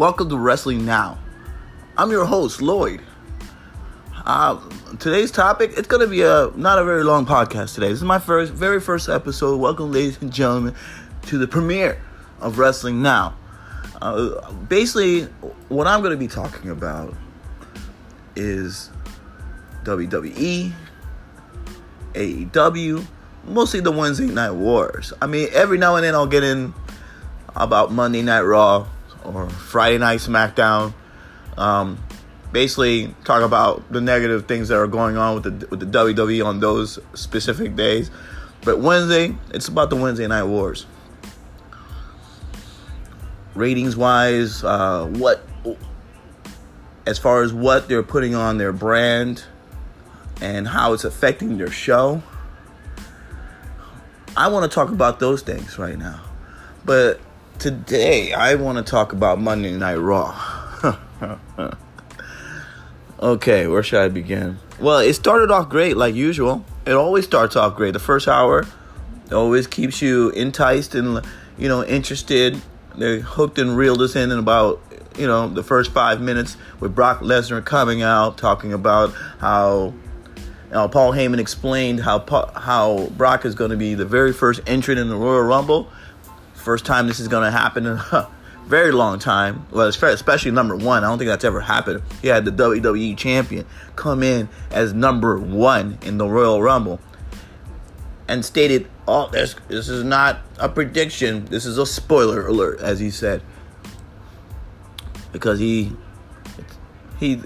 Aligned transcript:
Welcome 0.00 0.30
to 0.30 0.38
Wrestling 0.38 0.86
Now. 0.86 1.18
I'm 1.98 2.10
your 2.10 2.24
host, 2.24 2.62
Lloyd. 2.62 3.02
Uh, 4.24 4.58
today's 4.98 5.30
topic, 5.30 5.74
it's 5.76 5.86
going 5.86 6.00
to 6.00 6.06
be 6.06 6.22
a 6.22 6.50
not 6.56 6.78
a 6.78 6.84
very 6.86 7.04
long 7.04 7.26
podcast 7.26 7.74
today. 7.74 7.88
This 7.88 7.98
is 7.98 8.04
my 8.04 8.18
first, 8.18 8.50
very 8.50 8.80
first 8.80 9.10
episode. 9.10 9.60
Welcome, 9.60 9.92
ladies 9.92 10.16
and 10.22 10.32
gentlemen, 10.32 10.74
to 11.26 11.36
the 11.36 11.46
premiere 11.46 12.00
of 12.40 12.58
Wrestling 12.58 13.02
Now. 13.02 13.36
Uh, 14.00 14.50
basically, 14.52 15.24
what 15.68 15.86
I'm 15.86 16.00
going 16.00 16.12
to 16.12 16.16
be 16.16 16.28
talking 16.28 16.70
about 16.70 17.14
is 18.36 18.88
WWE, 19.84 20.72
AEW, 22.14 23.06
mostly 23.44 23.80
the 23.80 23.92
Wednesday 23.92 24.24
Night 24.24 24.52
Wars. 24.52 25.12
I 25.20 25.26
mean, 25.26 25.50
every 25.52 25.76
now 25.76 25.96
and 25.96 26.04
then 26.04 26.14
I'll 26.14 26.26
get 26.26 26.42
in 26.42 26.72
about 27.54 27.92
Monday 27.92 28.22
Night 28.22 28.40
Raw 28.40 28.86
or 29.24 29.48
Friday 29.48 29.98
Night 29.98 30.20
SmackDown. 30.20 30.94
Um, 31.56 32.02
basically, 32.52 33.14
talk 33.24 33.42
about 33.42 33.90
the 33.92 34.00
negative 34.00 34.46
things 34.46 34.68
that 34.68 34.76
are 34.76 34.86
going 34.86 35.16
on 35.16 35.34
with 35.34 35.60
the 35.60 35.66
with 35.68 35.80
the 35.80 35.86
WWE 35.86 36.44
on 36.44 36.60
those 36.60 36.98
specific 37.14 37.76
days. 37.76 38.10
But 38.62 38.80
Wednesday, 38.80 39.34
it's 39.54 39.68
about 39.68 39.90
the 39.90 39.96
Wednesday 39.96 40.26
Night 40.26 40.44
Wars. 40.44 40.86
Ratings 43.54 43.96
wise, 43.96 44.62
uh, 44.62 45.06
what 45.06 45.44
as 47.06 47.18
far 47.18 47.42
as 47.42 47.52
what 47.52 47.88
they're 47.88 48.02
putting 48.02 48.34
on 48.34 48.58
their 48.58 48.72
brand 48.72 49.44
and 50.40 50.68
how 50.68 50.92
it's 50.92 51.04
affecting 51.04 51.58
their 51.58 51.70
show. 51.70 52.22
I 54.36 54.48
want 54.48 54.70
to 54.70 54.74
talk 54.74 54.90
about 54.90 55.18
those 55.18 55.42
things 55.42 55.78
right 55.78 55.98
now. 55.98 56.20
But 56.84 57.20
today, 57.60 58.32
I 58.32 58.54
want 58.54 58.78
to 58.78 58.90
talk 58.90 59.12
about 59.12 59.38
Monday 59.38 59.76
Night 59.76 59.96
Raw. 59.96 60.34
okay, 63.20 63.66
where 63.66 63.82
should 63.82 64.00
I 64.00 64.08
begin? 64.08 64.58
Well, 64.80 65.00
it 65.00 65.12
started 65.12 65.50
off 65.50 65.68
great, 65.68 65.96
like 65.96 66.14
usual. 66.14 66.64
It 66.86 66.94
always 66.94 67.26
starts 67.26 67.56
off 67.56 67.76
great. 67.76 67.92
The 67.92 67.98
first 67.98 68.26
hour 68.26 68.66
always 69.30 69.66
keeps 69.66 70.00
you 70.00 70.30
enticed 70.30 70.94
and 70.94 71.24
you 71.58 71.68
know 71.68 71.84
interested. 71.84 72.60
They 72.96 73.20
hooked 73.20 73.58
and 73.58 73.76
reeled 73.76 74.00
us 74.00 74.16
in 74.16 74.32
in 74.32 74.38
about 74.38 74.80
you 75.18 75.26
know 75.26 75.46
the 75.46 75.62
first 75.62 75.92
five 75.92 76.20
minutes 76.20 76.56
with 76.80 76.94
Brock 76.94 77.20
Lesnar 77.20 77.62
coming 77.62 78.00
out 78.00 78.38
talking 78.38 78.72
about 78.72 79.12
how 79.38 79.92
you 80.72 80.88
Paul 80.88 81.12
Heyman 81.12 81.38
explained 81.38 82.00
how 82.00 82.24
how 82.56 83.08
Brock 83.16 83.44
is 83.44 83.54
going 83.54 83.70
to 83.70 83.76
be 83.76 83.94
the 83.94 84.06
very 84.06 84.32
first 84.32 84.60
entrant 84.66 84.98
in 84.98 85.10
the 85.10 85.16
Royal 85.16 85.42
Rumble. 85.42 85.90
First 86.60 86.84
time 86.84 87.06
this 87.06 87.20
is 87.20 87.28
going 87.28 87.44
to 87.44 87.50
happen 87.50 87.86
in 87.86 87.92
a 87.92 88.30
very 88.66 88.92
long 88.92 89.18
time. 89.18 89.66
Well, 89.70 89.88
especially 89.88 90.50
number 90.50 90.76
one. 90.76 91.04
I 91.04 91.08
don't 91.08 91.18
think 91.18 91.28
that's 91.28 91.44
ever 91.44 91.60
happened. 91.60 92.02
He 92.20 92.28
had 92.28 92.44
the 92.44 92.52
WWE 92.52 93.16
champion 93.16 93.66
come 93.96 94.22
in 94.22 94.48
as 94.70 94.92
number 94.92 95.38
one 95.38 95.98
in 96.02 96.18
the 96.18 96.28
Royal 96.28 96.62
Rumble 96.62 97.00
and 98.28 98.44
stated, 98.44 98.88
"Oh, 99.08 99.28
this 99.30 99.56
this 99.68 99.88
is 99.88 100.04
not 100.04 100.40
a 100.58 100.68
prediction. 100.68 101.46
This 101.46 101.66
is 101.66 101.78
a 101.78 101.86
spoiler 101.86 102.46
alert," 102.46 102.80
as 102.80 103.00
he 103.00 103.10
said, 103.10 103.42
because 105.32 105.58
he 105.58 105.92
he 107.18 107.42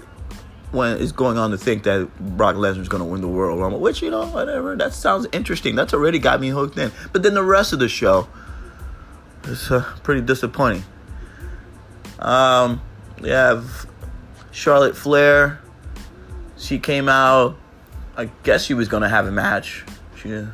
when 0.71 0.97
is 0.97 1.11
going 1.11 1.37
on 1.37 1.51
to 1.51 1.57
think 1.57 1.83
that 1.83 2.09
Brock 2.37 2.55
Lesnar 2.55 2.81
is 2.81 2.89
going 2.89 3.01
to 3.01 3.09
win 3.09 3.21
the 3.21 3.27
World 3.29 3.59
Rumble, 3.59 3.79
which 3.79 4.01
you 4.01 4.11
know, 4.11 4.27
whatever. 4.27 4.75
That 4.75 4.93
sounds 4.93 5.25
interesting. 5.31 5.75
That's 5.75 5.93
already 5.93 6.19
got 6.19 6.41
me 6.41 6.49
hooked 6.49 6.77
in. 6.77 6.91
But 7.13 7.23
then 7.23 7.33
the 7.33 7.43
rest 7.43 7.71
of 7.71 7.79
the 7.79 7.87
show 7.87 8.27
is 9.47 9.71
uh, 9.71 9.81
pretty 10.03 10.21
disappointing. 10.21 10.83
Um, 12.19 12.81
you 13.21 13.31
have 13.31 13.85
Charlotte 14.51 14.95
Flair. 14.95 15.59
She 16.57 16.79
came 16.79 17.09
out. 17.09 17.57
I 18.17 18.29
guess 18.43 18.63
she 18.63 18.73
was 18.73 18.87
to 19.03 19.09
have 19.09 19.27
a 19.27 19.31
match. 19.31 19.83
She, 20.15 20.45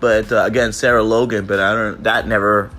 but 0.00 0.32
uh, 0.32 0.44
again, 0.44 0.72
Sarah 0.72 1.02
Logan. 1.02 1.46
But 1.46 1.60
I 1.60 1.74
don't. 1.74 2.02
That 2.04 2.26
never. 2.26 2.70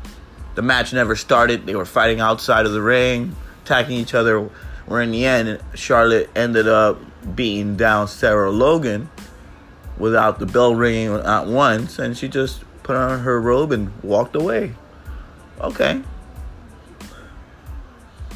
The 0.56 0.62
match 0.62 0.92
never 0.92 1.16
started. 1.16 1.66
They 1.66 1.76
were 1.76 1.86
fighting 1.86 2.20
outside 2.20 2.66
of 2.66 2.74
the 2.74 2.82
ring, 2.82 3.36
attacking 3.64 3.98
each 3.98 4.14
other 4.14 4.50
where 4.92 5.02
in 5.02 5.12
the 5.12 5.26
end, 5.26 5.62
Charlotte 5.74 6.30
ended 6.36 6.68
up 6.68 7.00
beating 7.36 7.78
down 7.78 8.10
Sarah 8.10 8.52
Logan 8.52 9.10
without 9.98 10.40
the 10.40 10.46
bell 10.46 10.76
ringing 10.76 11.14
at 11.14 11.48
once, 11.48 11.98
and 11.98 12.18
she 12.18 12.28
just 12.28 12.64
put 12.84 12.98
on 12.98 13.20
her 13.22 13.40
robe 13.40 13.72
and 13.72 13.92
walked 14.04 14.36
away. 14.36 14.74
Okay. 15.62 16.02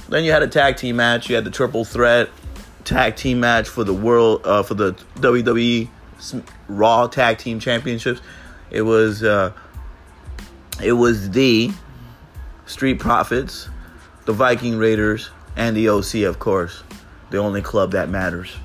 Then 0.08 0.24
you 0.24 0.32
had 0.32 0.44
a 0.44 0.48
tag 0.48 0.78
team 0.78 0.98
match. 0.98 1.30
You 1.30 1.36
had 1.36 1.44
the 1.44 1.52
triple 1.52 1.84
threat 1.84 2.30
tag 2.86 3.16
team 3.16 3.40
match 3.40 3.68
for 3.68 3.84
the 3.84 3.94
world 3.94 4.42
uh, 4.46 4.64
for 4.64 4.76
the 4.76 4.94
WWE 5.16 5.90
Raw 6.68 7.08
Tag 7.08 7.40
Team 7.40 7.60
Championships. 7.60 8.22
It 8.70 8.84
was 8.84 9.24
uh, 9.24 9.52
it 10.82 10.94
was 10.94 11.32
the 11.32 11.72
Street 12.66 13.00
Profits, 13.00 13.70
the 14.26 14.34
Viking 14.34 14.78
Raiders, 14.78 15.30
and 15.56 15.76
the 15.76 15.90
OC, 15.90 16.16
of 16.28 16.40
course, 16.40 16.84
the 17.32 17.38
only 17.38 17.62
club 17.62 17.92
that 17.92 18.10
matters. 18.10 18.56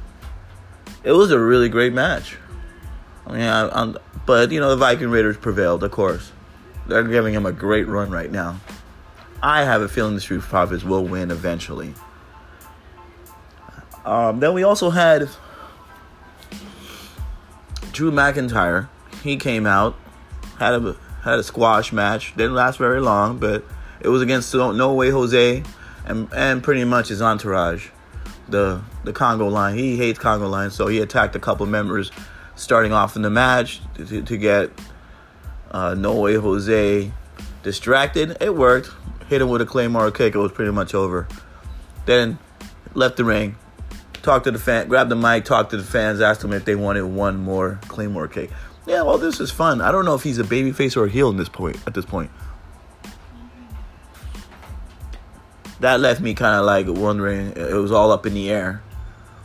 It 1.03 1.13
was 1.13 1.31
a 1.31 1.41
really 1.41 1.69
great 1.69 1.93
match. 1.93 2.37
I 3.27 3.33
mean, 3.33 3.43
I, 3.43 3.95
but 4.27 4.53
you 4.53 4.61
know 4.61 4.71
the 4.71 4.77
Viking 4.77 5.11
Raiders 5.11 5.37
prevailed, 5.37 5.83
of 5.83 5.91
course. 5.91 6.33
They're 6.91 7.05
giving 7.05 7.33
him 7.33 7.47
a 7.47 7.53
great 7.53 7.87
run 7.87 8.11
right 8.11 8.31
now. 8.31 8.59
I 9.41 9.63
have 9.63 9.81
a 9.81 9.89
feeling 9.89 10.17
the 10.17 10.21
Street 10.21 10.41
Profits 10.41 10.83
will 10.83 11.05
win 11.05 11.31
eventually. 11.31 11.95
Um, 14.05 14.41
then 14.41 14.55
we 14.55 14.65
also 14.65 14.91
had 14.91 15.29
Drew 17.93 18.11
McIntyre. 18.11 18.89
He 19.23 19.37
came 19.37 19.67
out, 19.67 19.95
had 20.59 20.75
a 20.75 20.97
had 21.23 21.39
a 21.39 21.43
squash 21.45 21.93
match. 21.93 22.35
Didn't 22.37 22.55
last 22.55 22.79
very 22.79 23.01
long, 23.01 23.39
but 23.39 23.65
it 24.01 24.09
was 24.09 24.21
against 24.21 24.53
No 24.53 24.93
Way 24.93 25.11
Jose 25.11 25.63
and 26.05 26.29
and 26.35 26.61
pretty 26.61 26.85
much 26.85 27.09
his 27.09 27.23
entourage, 27.23 27.89
the 28.49 28.83
the 29.05 29.13
conga 29.13 29.49
line. 29.49 29.77
He 29.77 29.97
hates 29.97 30.19
conga 30.19 30.51
line, 30.51 30.71
so 30.71 30.89
he 30.89 30.99
attacked 30.99 31.37
a 31.37 31.41
couple 31.41 31.67
members 31.67 32.11
starting 32.57 32.93
off 32.93 33.15
in 33.15 33.23
the 33.23 33.31
match 33.31 33.81
to, 33.95 34.23
to 34.23 34.37
get 34.37 34.71
uh, 35.71 35.95
No 35.95 36.15
Way 36.21 36.35
Jose 36.35 37.13
distracted. 37.63 38.37
It 38.41 38.55
worked. 38.55 38.91
Hit 39.29 39.41
him 39.43 39.49
with 39.49 39.61
a 39.61 39.67
claymore 39.67 40.11
kick. 40.11 40.35
It 40.35 40.39
was 40.39 40.53
pretty 40.53 40.73
much 40.73 40.95
over. 40.95 41.29
Then 42.07 42.39
left 42.95 43.17
the 43.17 43.25
ring, 43.25 43.57
talked 44.23 44.45
to 44.45 44.51
the 44.51 44.59
fan, 44.59 44.89
grabbed 44.89 45.11
the 45.11 45.17
mic, 45.17 45.45
talked 45.45 45.71
to 45.71 45.77
the 45.77 45.85
fans, 45.85 46.21
asked 46.21 46.41
them 46.41 46.53
if 46.53 46.65
they 46.65 46.75
wanted 46.75 47.05
one 47.05 47.37
more 47.37 47.79
claymore 47.83 48.29
kick. 48.29 48.51
Yeah, 48.87 49.03
well, 49.03 49.19
this 49.19 49.39
is 49.39 49.51
fun. 49.51 49.81
I 49.81 49.93
don't 49.93 50.05
know 50.05 50.15
if 50.15 50.23
he's 50.23 50.39
a 50.39 50.45
babyface 50.45 50.97
or 50.97 51.05
a 51.05 51.09
heel 51.09 51.29
in 51.31 51.37
this 51.37 51.49
point. 51.49 51.79
At 51.87 51.95
this 51.95 52.05
point, 52.05 52.31
that 55.81 56.01
left 56.01 56.21
me 56.21 56.35
kind 56.35 56.59
of 56.59 56.67
like 56.67 56.87
wondering. 56.89 57.53
It 57.57 57.75
was 57.75 57.93
all 57.93 58.11
up 58.11 58.27
in 58.27 58.35
the 58.35 58.51
air. 58.51 58.83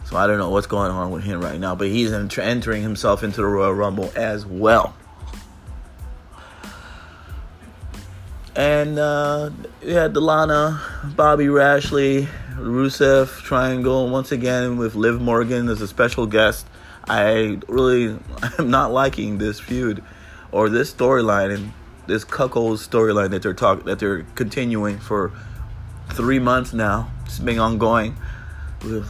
So 0.06 0.18
I 0.18 0.28
don't 0.28 0.38
know 0.38 0.52
what's 0.52 0.68
going 0.68 0.92
on 0.92 1.12
with 1.12 1.24
him 1.24 1.42
right 1.42 1.60
now. 1.60 1.76
But 1.76 1.88
he's 1.88 2.12
entering 2.12 2.82
himself 2.84 3.24
into 3.24 3.38
the 3.38 3.46
Royal 3.46 3.74
Rumble 3.74 4.12
as 4.16 4.46
well. 4.46 4.96
And 8.56 8.98
uh, 8.98 9.50
had 9.82 10.14
Delana, 10.14 11.16
Bobby 11.16 11.50
Lashley, 11.50 12.28
Rusev 12.56 13.42
Triangle 13.42 14.10
once 14.10 14.32
again 14.32 14.78
with 14.78 14.96
Liv 14.96 15.22
Morgan 15.22 15.68
as 15.68 15.82
a 15.82 15.88
special 15.88 16.26
guest. 16.26 16.66
I 17.08 17.60
really 17.68 18.18
am 18.60 18.70
not 18.70 18.94
liking 18.94 19.40
this 19.40 19.60
feud 19.60 20.02
or 20.54 20.70
this 20.70 20.94
storyline 20.94 21.54
and 21.54 21.74
this 22.08 22.24
cuckold 22.24 22.80
storyline 22.80 23.32
that 23.32 23.42
they're 23.42 23.54
talking 23.54 23.86
that 23.86 24.00
they're 24.00 24.24
continuing 24.36 25.00
for 25.00 25.34
three 26.12 26.40
months 26.40 26.72
now. 26.72 27.12
It's 27.26 27.40
been 27.40 27.60
ongoing. 27.60 28.16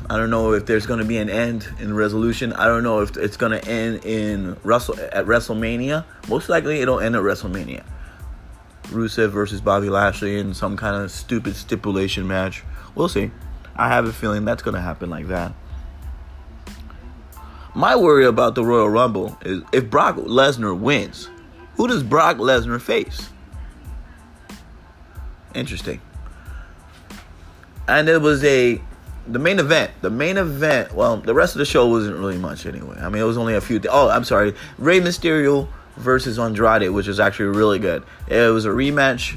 I 0.09 0.17
don't 0.17 0.29
know 0.29 0.53
if 0.53 0.65
there's 0.65 0.85
going 0.85 0.99
to 0.99 1.05
be 1.05 1.17
an 1.17 1.29
end 1.29 1.67
in 1.79 1.93
resolution. 1.93 2.53
I 2.53 2.65
don't 2.65 2.83
know 2.83 3.01
if 3.01 3.15
it's 3.17 3.37
going 3.37 3.51
to 3.51 3.67
end 3.67 4.05
in 4.05 4.55
Russell 4.63 4.95
at 4.99 5.25
WrestleMania. 5.25 6.05
Most 6.29 6.49
likely, 6.49 6.79
it'll 6.79 6.99
end 6.99 7.15
at 7.15 7.21
WrestleMania. 7.21 7.83
Rusev 8.87 9.29
versus 9.29 9.61
Bobby 9.61 9.89
Lashley 9.89 10.39
in 10.39 10.53
some 10.53 10.77
kind 10.77 11.03
of 11.03 11.11
stupid 11.11 11.55
stipulation 11.55 12.27
match. 12.27 12.63
We'll 12.95 13.09
see. 13.09 13.31
I 13.75 13.89
have 13.89 14.05
a 14.05 14.13
feeling 14.13 14.45
that's 14.45 14.63
going 14.63 14.75
to 14.75 14.81
happen 14.81 15.09
like 15.09 15.27
that. 15.27 15.53
My 17.73 17.95
worry 17.95 18.25
about 18.25 18.55
the 18.55 18.63
Royal 18.63 18.89
Rumble 18.89 19.37
is 19.41 19.61
if 19.73 19.89
Brock 19.89 20.15
Lesnar 20.15 20.77
wins, 20.77 21.29
who 21.75 21.87
does 21.87 22.03
Brock 22.03 22.37
Lesnar 22.37 22.81
face? 22.81 23.29
Interesting 25.53 25.99
and 27.87 28.09
it 28.09 28.21
was 28.21 28.43
a 28.43 28.81
the 29.27 29.39
main 29.39 29.57
event. 29.57 29.91
The 30.01 30.09
main 30.09 30.37
event. 30.37 30.93
Well, 30.93 31.17
the 31.17 31.33
rest 31.33 31.55
of 31.55 31.59
the 31.59 31.65
show 31.65 31.87
wasn't 31.87 32.17
really 32.17 32.37
much 32.37 32.67
anyway. 32.67 32.97
I 32.99 33.09
mean, 33.09 33.21
it 33.21 33.25
was 33.25 33.37
only 33.37 33.55
a 33.55 33.61
few. 33.61 33.79
Th- 33.79 33.91
oh, 33.91 34.09
I'm 34.09 34.23
sorry. 34.23 34.53
Rey 34.77 34.99
Mysterio 34.99 35.67
versus 35.97 36.37
Andrade, 36.37 36.89
which 36.89 37.07
was 37.07 37.19
actually 37.19 37.57
really 37.57 37.79
good. 37.79 38.03
It 38.27 38.51
was 38.51 38.65
a 38.65 38.69
rematch 38.69 39.35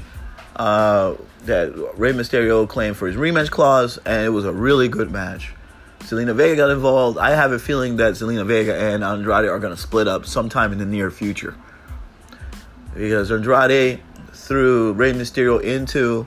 uh, 0.55 1.15
that 1.45 1.73
Rey 1.97 2.13
Mysterio 2.13 2.67
claimed 2.67 2.97
for 2.97 3.07
his 3.07 3.15
rematch 3.15 3.49
clause, 3.49 3.97
and 4.05 4.25
it 4.25 4.29
was 4.29 4.45
a 4.45 4.51
really 4.51 4.87
good 4.87 5.11
match. 5.11 5.53
Zelina 5.99 6.35
Vega 6.35 6.55
got 6.55 6.69
involved. 6.69 7.17
I 7.17 7.31
have 7.31 7.51
a 7.51 7.59
feeling 7.59 7.97
that 7.97 8.13
Zelina 8.13 8.45
Vega 8.45 8.75
and 8.75 9.03
Andrade 9.03 9.47
are 9.47 9.59
going 9.59 9.75
to 9.75 9.81
split 9.81 10.07
up 10.07 10.25
sometime 10.25 10.71
in 10.71 10.77
the 10.79 10.85
near 10.85 11.11
future. 11.11 11.55
Because 12.95 13.31
Andrade 13.31 14.01
threw 14.33 14.93
Rey 14.93 15.13
Mysterio 15.13 15.61
into 15.61 16.25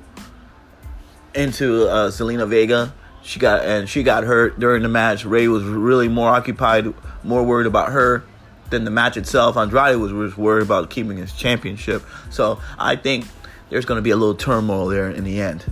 into 1.34 1.88
uh, 1.88 2.10
Zelina 2.10 2.46
Vega. 2.46 2.92
She 3.22 3.40
got 3.40 3.64
and 3.64 3.88
she 3.88 4.02
got 4.02 4.24
hurt 4.24 4.60
during 4.60 4.82
the 4.82 4.88
match. 4.88 5.24
Rey 5.24 5.48
was 5.48 5.64
really 5.64 6.08
more 6.08 6.28
occupied, 6.28 6.92
more 7.24 7.42
worried 7.42 7.66
about 7.66 7.92
her 7.92 8.22
than 8.72 8.84
the 8.84 8.90
match 8.90 9.16
itself. 9.16 9.56
Andrade 9.56 9.96
was, 9.96 10.12
was 10.12 10.36
worried 10.36 10.64
about 10.64 10.90
keeping 10.90 11.16
his 11.16 11.32
championship. 11.32 12.02
So 12.30 12.60
I 12.78 12.96
think 12.96 13.26
there's 13.70 13.84
going 13.84 13.98
to 13.98 14.02
be 14.02 14.10
a 14.10 14.16
little 14.16 14.34
turmoil 14.34 14.88
there 14.88 15.08
in 15.08 15.22
the 15.22 15.40
end. 15.40 15.64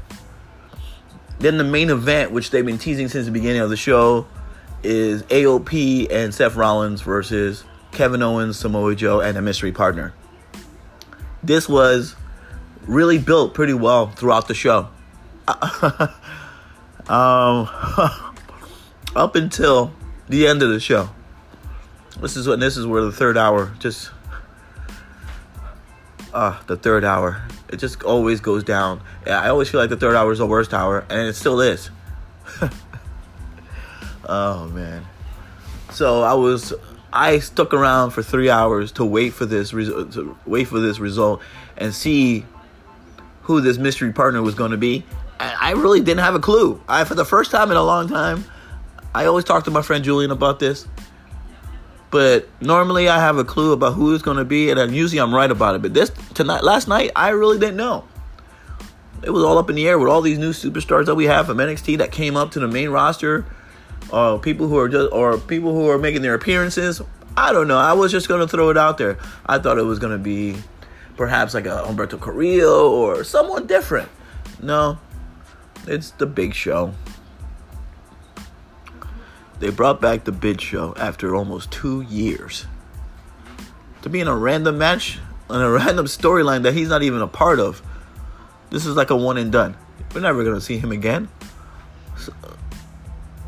Then 1.41 1.58
the 1.58 1.64
main 1.64 1.91
event, 1.91 2.31
which 2.31 2.50
they've 2.50 2.64
been 2.64 2.79
teasing 2.79 3.08
since 3.08 3.26
the 3.26 3.32
beginning 3.32 3.62
of 3.62 3.70
the 3.70 3.76
show, 3.76 4.26
is 4.82 5.23
AOP 5.25 6.11
and 6.11 6.32
Seth 6.32 6.55
Rollins 6.55 7.02
versus 7.02 7.64
Kevin 7.93 8.23
Owens, 8.23 8.58
Samoa 8.58 8.94
Joe, 8.94 9.20
and 9.20 9.37
a 9.37 9.43
mystery 9.43 9.73
partner. 9.73 10.14
This 11.43 11.69
was 11.69 12.14
really 12.82 13.19
built 13.19 13.55
pretty 13.55 13.75
well 13.75 14.08
throughout 14.08 14.49
the 14.49 14.55
show. 14.55 14.88
um, 17.08 17.69
up 19.17 19.35
until 19.35 19.93
the 20.29 20.46
end 20.46 20.62
of 20.62 20.70
the 20.70 20.81
show. 20.81 21.11
This 22.20 22.37
is 22.37 22.46
what 22.46 22.61
this 22.61 22.76
is 22.76 22.87
where 22.87 23.02
the 23.02 23.12
third 23.12 23.38
hour 23.38 23.72
just 23.78 24.11
uh 26.34 26.61
the 26.67 26.76
third 26.76 27.05
hour. 27.05 27.43
It 27.69 27.76
just 27.76 28.02
always 28.02 28.40
goes 28.40 28.62
down. 28.64 29.00
I 29.26 29.49
always 29.49 29.70
feel 29.70 29.81
like 29.81 29.90
the 29.90 29.96
third 29.96 30.17
hour 30.17 30.32
is 30.32 30.38
the 30.38 30.46
worst 30.46 30.75
hour, 30.75 31.05
and 31.08 31.28
it 31.28 31.34
still 31.34 31.61
is. 31.61 31.90
oh 34.28 34.67
man. 34.69 35.06
So 35.93 36.22
I 36.22 36.34
was 36.34 36.75
I 37.12 37.38
stuck 37.38 37.72
around 37.72 38.11
for 38.11 38.22
three 38.22 38.50
hours 38.50 38.93
to 38.93 39.05
wait 39.05 39.32
for 39.32 39.46
this 39.46 39.72
result 39.72 40.12
to 40.12 40.37
wait 40.46 40.69
for 40.69 40.78
this 40.78 40.99
result 40.99 41.40
and 41.76 41.94
see 41.94 42.44
who 43.43 43.61
this 43.61 43.78
mystery 43.78 44.12
partner 44.12 44.43
was 44.43 44.55
going 44.55 44.70
to 44.72 44.76
be. 44.76 45.05
I 45.40 45.72
really 45.72 46.00
didn't 46.00 46.20
have 46.20 46.34
a 46.34 46.38
clue. 46.38 46.82
I 46.87 47.05
for 47.05 47.14
the 47.14 47.25
first 47.25 47.50
time 47.50 47.70
in 47.70 47.78
a 47.78 47.82
long 47.82 48.08
time, 48.08 48.44
I 49.14 49.25
always 49.25 49.44
talk 49.44 49.64
to 49.64 49.70
my 49.70 49.81
friend 49.81 50.05
Julian 50.05 50.31
about 50.31 50.58
this. 50.58 50.87
But 52.11 52.49
normally 52.61 53.09
I 53.09 53.21
have 53.21 53.39
a 53.39 53.45
clue 53.45 53.73
about 53.73 53.95
who 53.95 54.12
it's 54.15 54.23
going 54.23 54.37
to 54.37 54.45
be, 54.45 54.71
and 54.71 54.95
usually 54.95 55.21
I'm 55.21 55.35
right 55.35 55.51
about 55.51 55.77
it. 55.77 55.83
But 55.83 55.95
this 55.95 56.11
tonight, 56.35 56.65
last 56.65 56.89
night, 56.89 57.12
I 57.15 57.31
really 57.31 57.59
didn't 57.59 57.77
know. 57.77 58.05
It 59.23 59.31
was 59.31 59.45
all 59.45 59.59
up 59.59 59.71
in 59.71 59.77
the 59.77 59.87
air 59.87 59.99
with 59.99 60.09
all 60.09 60.21
these 60.21 60.39
new 60.39 60.53
superstars 60.53 61.07
that 61.07 61.15
we 61.15 61.27
have 61.27 61.47
from 61.47 61.59
NXT 61.59 61.99
that 61.99 62.11
came 62.11 62.37
up 62.37 62.53
to 62.53 62.61
the 62.61 62.67
main 62.67 62.89
roster, 62.89 63.45
uh, 64.12 64.39
people 64.39 64.67
who 64.67 64.79
are 64.79 64.89
just 64.89 65.12
or 65.12 65.39
people 65.39 65.73
who 65.73 65.89
are 65.89 65.99
making 65.99 66.23
their 66.23 66.35
appearances. 66.35 67.01
I 67.37 67.53
don't 67.53 67.69
know. 67.69 67.79
I 67.79 67.93
was 67.93 68.11
just 68.11 68.29
going 68.29 68.41
to 68.41 68.49
throw 68.49 68.71
it 68.71 68.77
out 68.77 68.99
there. 68.99 69.19
I 69.47 69.59
thought 69.59 69.79
it 69.79 69.83
was 69.83 69.99
going 69.99 70.13
to 70.13 70.23
be 70.23 70.56
perhaps 71.17 71.55
like 71.55 71.67
a 71.67 71.85
Humberto 71.87 72.19
Carrillo 72.19 72.91
or 72.91 73.23
someone 73.25 73.67
different. 73.67 74.09
No, 74.63 74.99
it's 75.87 76.11
the 76.13 76.27
Big 76.27 76.55
Show. 76.55 76.95
They 79.61 79.71
brought 79.71 80.01
back 80.01 80.25
the 80.25 80.33
Big 80.33 80.61
Show 80.61 80.95
after 80.97 81.37
almost 81.37 81.71
two 81.71 82.01
years 82.01 82.67
to 84.03 84.09
be 84.09 84.21
in 84.21 84.27
a 84.27 84.37
random 84.37 84.79
match 84.79 85.19
in 85.49 85.57
a 85.57 85.71
random 85.71 86.07
storyline 86.07 86.62
that 86.62 86.75
he's 86.75 86.89
not 86.89 87.03
even 87.03 87.21
a 87.21 87.29
part 87.29 87.61
of. 87.61 87.83
This 88.71 88.87
is 88.87 88.97
like 88.97 89.11
a 89.11 89.17
one 89.17 89.37
and 89.37 89.53
done. 89.53 89.77
We're 90.15 90.23
never 90.23 90.45
gonna 90.45 90.61
see 90.61 90.79
him 90.79 90.93
again. 90.93 91.29
So, 92.17 92.33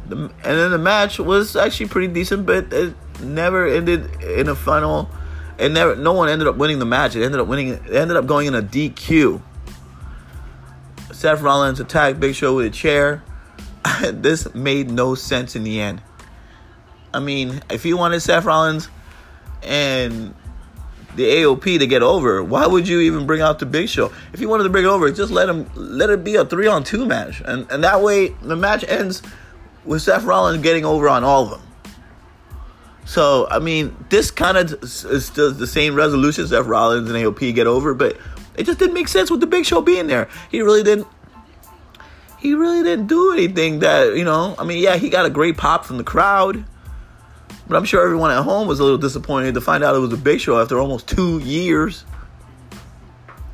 the, 0.08 0.16
and 0.16 0.32
then 0.42 0.70
the 0.70 0.78
match 0.78 1.18
was 1.18 1.56
actually 1.56 1.88
pretty 1.88 2.08
decent, 2.08 2.44
but 2.44 2.72
it 2.72 2.94
never 3.20 3.66
ended 3.66 4.22
in 4.22 4.48
a 4.48 4.54
final. 4.54 5.10
And 5.58 5.74
never, 5.74 5.94
no 5.94 6.12
one 6.12 6.28
ended 6.28 6.48
up 6.48 6.56
winning 6.56 6.78
the 6.78 6.86
match. 6.86 7.14
It 7.14 7.24
ended 7.24 7.40
up 7.40 7.46
winning. 7.46 7.68
It 7.68 7.94
ended 7.94 8.16
up 8.16 8.26
going 8.26 8.48
in 8.48 8.54
a 8.54 8.62
DQ. 8.62 9.40
Seth 11.12 11.40
Rollins 11.40 11.78
attacked 11.78 12.18
Big 12.18 12.34
Show 12.34 12.56
with 12.56 12.66
a 12.66 12.70
chair. 12.70 13.22
this 14.12 14.52
made 14.54 14.90
no 14.90 15.14
sense 15.14 15.56
in 15.56 15.64
the 15.64 15.80
end. 15.80 16.02
I 17.14 17.20
mean, 17.20 17.62
if 17.70 17.84
you 17.84 17.96
wanted 17.96 18.20
Seth 18.20 18.44
Rollins 18.44 18.88
and 19.62 20.34
the 21.14 21.24
AOP 21.24 21.78
to 21.78 21.86
get 21.86 22.02
over, 22.02 22.42
why 22.42 22.66
would 22.66 22.88
you 22.88 23.00
even 23.00 23.26
bring 23.26 23.42
out 23.42 23.58
the 23.58 23.66
Big 23.66 23.88
Show? 23.88 24.12
If 24.32 24.40
you 24.40 24.48
wanted 24.48 24.64
to 24.64 24.70
bring 24.70 24.84
it 24.84 24.88
over, 24.88 25.10
just 25.10 25.30
let 25.30 25.48
him 25.48 25.70
let 25.74 26.10
it 26.10 26.24
be 26.24 26.36
a 26.36 26.44
three 26.44 26.66
on 26.66 26.84
two 26.84 27.04
match, 27.04 27.42
and 27.44 27.70
and 27.70 27.84
that 27.84 28.00
way 28.00 28.28
the 28.28 28.56
match 28.56 28.84
ends 28.88 29.22
with 29.84 30.02
Seth 30.02 30.24
Rollins 30.24 30.62
getting 30.62 30.84
over 30.84 31.08
on 31.08 31.22
all 31.24 31.44
of 31.44 31.50
them. 31.50 31.62
So 33.04 33.46
I 33.50 33.58
mean, 33.58 33.94
this 34.08 34.30
kind 34.30 34.56
of 34.56 34.72
is 34.82 35.26
still 35.26 35.52
the 35.52 35.66
same 35.66 35.94
resolution: 35.94 36.46
Seth 36.46 36.66
Rollins 36.66 37.10
and 37.10 37.18
AOP 37.18 37.54
get 37.54 37.66
over, 37.66 37.92
but 37.92 38.16
it 38.56 38.64
just 38.64 38.78
didn't 38.78 38.94
make 38.94 39.08
sense 39.08 39.30
with 39.30 39.40
the 39.40 39.46
Big 39.46 39.66
Show 39.66 39.82
being 39.82 40.06
there. 40.06 40.28
He 40.50 40.62
really 40.62 40.82
didn't 40.82 41.06
he 42.42 42.54
really 42.54 42.82
didn't 42.82 43.06
do 43.06 43.32
anything 43.32 43.78
that, 43.78 44.16
you 44.16 44.24
know, 44.24 44.56
I 44.58 44.64
mean, 44.64 44.82
yeah, 44.82 44.96
he 44.96 45.10
got 45.10 45.24
a 45.24 45.30
great 45.30 45.56
pop 45.56 45.84
from 45.84 45.96
the 45.96 46.02
crowd. 46.02 46.64
But 47.68 47.76
I'm 47.76 47.84
sure 47.84 48.04
everyone 48.04 48.32
at 48.32 48.42
home 48.42 48.66
was 48.66 48.80
a 48.80 48.82
little 48.82 48.98
disappointed 48.98 49.54
to 49.54 49.60
find 49.60 49.84
out 49.84 49.94
it 49.94 50.00
was 50.00 50.12
a 50.12 50.16
big 50.16 50.40
show 50.40 50.60
after 50.60 50.80
almost 50.80 51.06
two 51.06 51.38
years. 51.38 52.04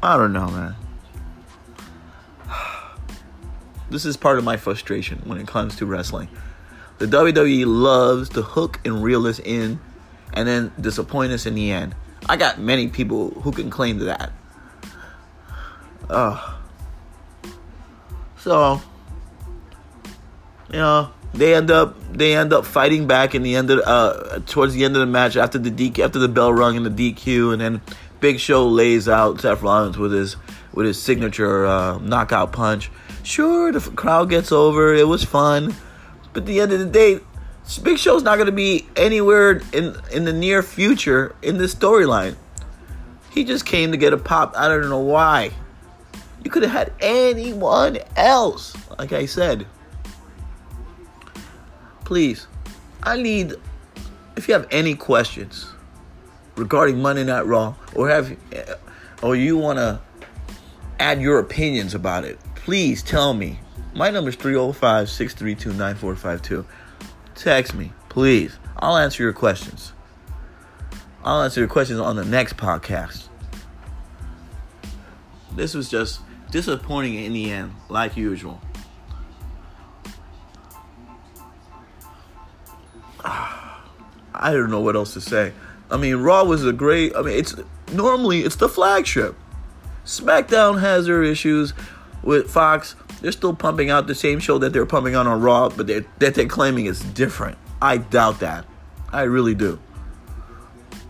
I 0.02 0.16
don't 0.16 0.32
know, 0.32 0.48
man. 0.48 0.74
This 3.90 4.06
is 4.06 4.16
part 4.16 4.38
of 4.38 4.44
my 4.44 4.56
frustration 4.56 5.20
when 5.24 5.36
it 5.36 5.46
comes 5.46 5.76
to 5.76 5.86
wrestling. 5.86 6.28
The 6.96 7.06
WWE 7.06 7.64
loves 7.66 8.30
to 8.30 8.42
hook 8.42 8.80
and 8.86 9.02
reel 9.02 9.26
us 9.26 9.38
in 9.38 9.80
and 10.32 10.48
then 10.48 10.72
disappoint 10.80 11.32
us 11.32 11.44
in 11.44 11.54
the 11.54 11.72
end. 11.72 11.94
I 12.26 12.38
got 12.38 12.58
many 12.58 12.88
people 12.88 13.30
who 13.42 13.52
can 13.52 13.68
claim 13.68 13.98
that. 13.98 14.32
Ugh. 16.08 16.57
So, 18.48 18.80
you 20.70 20.78
know, 20.78 21.10
they 21.34 21.54
end 21.54 21.70
up 21.70 21.94
they 22.10 22.34
end 22.34 22.54
up 22.54 22.64
fighting 22.64 23.06
back 23.06 23.34
in 23.34 23.42
the 23.42 23.56
end 23.56 23.70
of 23.70 23.80
uh 23.84 24.38
towards 24.46 24.72
the 24.72 24.86
end 24.86 24.96
of 24.96 25.00
the 25.00 25.06
match 25.06 25.36
after 25.36 25.58
the 25.58 25.70
DQ 25.70 26.02
after 26.02 26.18
the 26.18 26.28
bell 26.28 26.50
rung 26.50 26.74
and 26.74 26.86
the 26.86 27.12
DQ 27.12 27.52
and 27.52 27.60
then 27.60 27.82
Big 28.20 28.40
Show 28.40 28.66
lays 28.66 29.06
out 29.06 29.38
Seth 29.42 29.60
Rollins 29.60 29.98
with 29.98 30.12
his 30.12 30.36
with 30.72 30.86
his 30.86 30.98
signature 30.98 31.66
uh, 31.66 31.98
knockout 31.98 32.52
punch. 32.52 32.90
Sure, 33.22 33.70
the 33.70 33.80
crowd 33.90 34.30
gets 34.30 34.50
over. 34.50 34.94
It 34.94 35.06
was 35.06 35.24
fun, 35.24 35.76
but 36.32 36.44
at 36.44 36.46
the 36.46 36.62
end 36.62 36.72
of 36.72 36.78
the 36.78 36.86
day, 36.86 37.20
Big 37.82 37.98
Show's 37.98 38.22
not 38.22 38.36
going 38.36 38.46
to 38.46 38.52
be 38.52 38.86
anywhere 38.96 39.60
in 39.74 39.94
in 40.10 40.24
the 40.24 40.32
near 40.32 40.62
future 40.62 41.36
in 41.42 41.58
this 41.58 41.74
storyline. 41.74 42.36
He 43.30 43.44
just 43.44 43.66
came 43.66 43.90
to 43.90 43.98
get 43.98 44.14
a 44.14 44.16
pop. 44.16 44.54
I 44.56 44.68
don't 44.68 44.88
know 44.88 45.00
why. 45.00 45.52
You 46.48 46.52
could 46.52 46.62
have 46.62 46.72
had 46.72 46.94
anyone 47.00 47.98
else, 48.16 48.74
like 48.98 49.12
I 49.12 49.26
said. 49.26 49.66
Please, 52.06 52.46
I 53.02 53.20
need, 53.20 53.52
if 54.34 54.48
you 54.48 54.54
have 54.54 54.66
any 54.70 54.94
questions 54.94 55.66
regarding 56.56 57.02
Monday 57.02 57.24
Night 57.24 57.44
Raw, 57.44 57.74
or 57.94 58.08
have, 58.08 58.34
uh, 58.56 58.76
or 59.22 59.36
you 59.36 59.58
want 59.58 59.78
to 59.78 60.00
add 60.98 61.20
your 61.20 61.38
opinions 61.38 61.94
about 61.94 62.24
it, 62.24 62.38
please 62.54 63.02
tell 63.02 63.34
me. 63.34 63.60
My 63.94 64.08
number 64.08 64.30
is 64.30 64.36
305 64.36 65.10
632 65.10 65.76
9452. 65.76 66.64
Text 67.34 67.74
me, 67.74 67.92
please. 68.08 68.58
I'll 68.78 68.96
answer 68.96 69.22
your 69.22 69.34
questions. 69.34 69.92
I'll 71.22 71.42
answer 71.42 71.60
your 71.60 71.68
questions 71.68 72.00
on 72.00 72.16
the 72.16 72.24
next 72.24 72.56
podcast. 72.56 73.28
This 75.54 75.74
was 75.74 75.90
just 75.90 76.20
disappointing 76.50 77.14
in 77.14 77.32
the 77.32 77.50
end, 77.50 77.74
like 77.88 78.16
usual. 78.16 78.60
I 83.24 84.52
don't 84.52 84.70
know 84.70 84.80
what 84.80 84.94
else 84.96 85.14
to 85.14 85.20
say. 85.20 85.52
I 85.90 85.96
mean, 85.96 86.16
Raw 86.16 86.44
was 86.44 86.64
a 86.64 86.72
great. 86.72 87.14
I 87.16 87.22
mean, 87.22 87.38
it's 87.38 87.54
normally 87.92 88.40
it's 88.40 88.56
the 88.56 88.68
flagship. 88.68 89.34
SmackDown 90.04 90.80
has 90.80 91.06
their 91.06 91.22
issues 91.22 91.74
with 92.22 92.50
Fox. 92.50 92.94
They're 93.20 93.32
still 93.32 93.54
pumping 93.54 93.90
out 93.90 94.06
the 94.06 94.14
same 94.14 94.38
show 94.38 94.58
that 94.58 94.72
they're 94.72 94.86
pumping 94.86 95.14
out 95.14 95.26
on 95.26 95.40
Raw, 95.40 95.68
but 95.70 95.86
they're, 95.86 96.04
that 96.18 96.34
they're 96.34 96.46
claiming 96.46 96.86
is 96.86 97.00
different. 97.00 97.58
I 97.82 97.98
doubt 97.98 98.40
that. 98.40 98.64
I 99.12 99.22
really 99.22 99.54
do. 99.54 99.78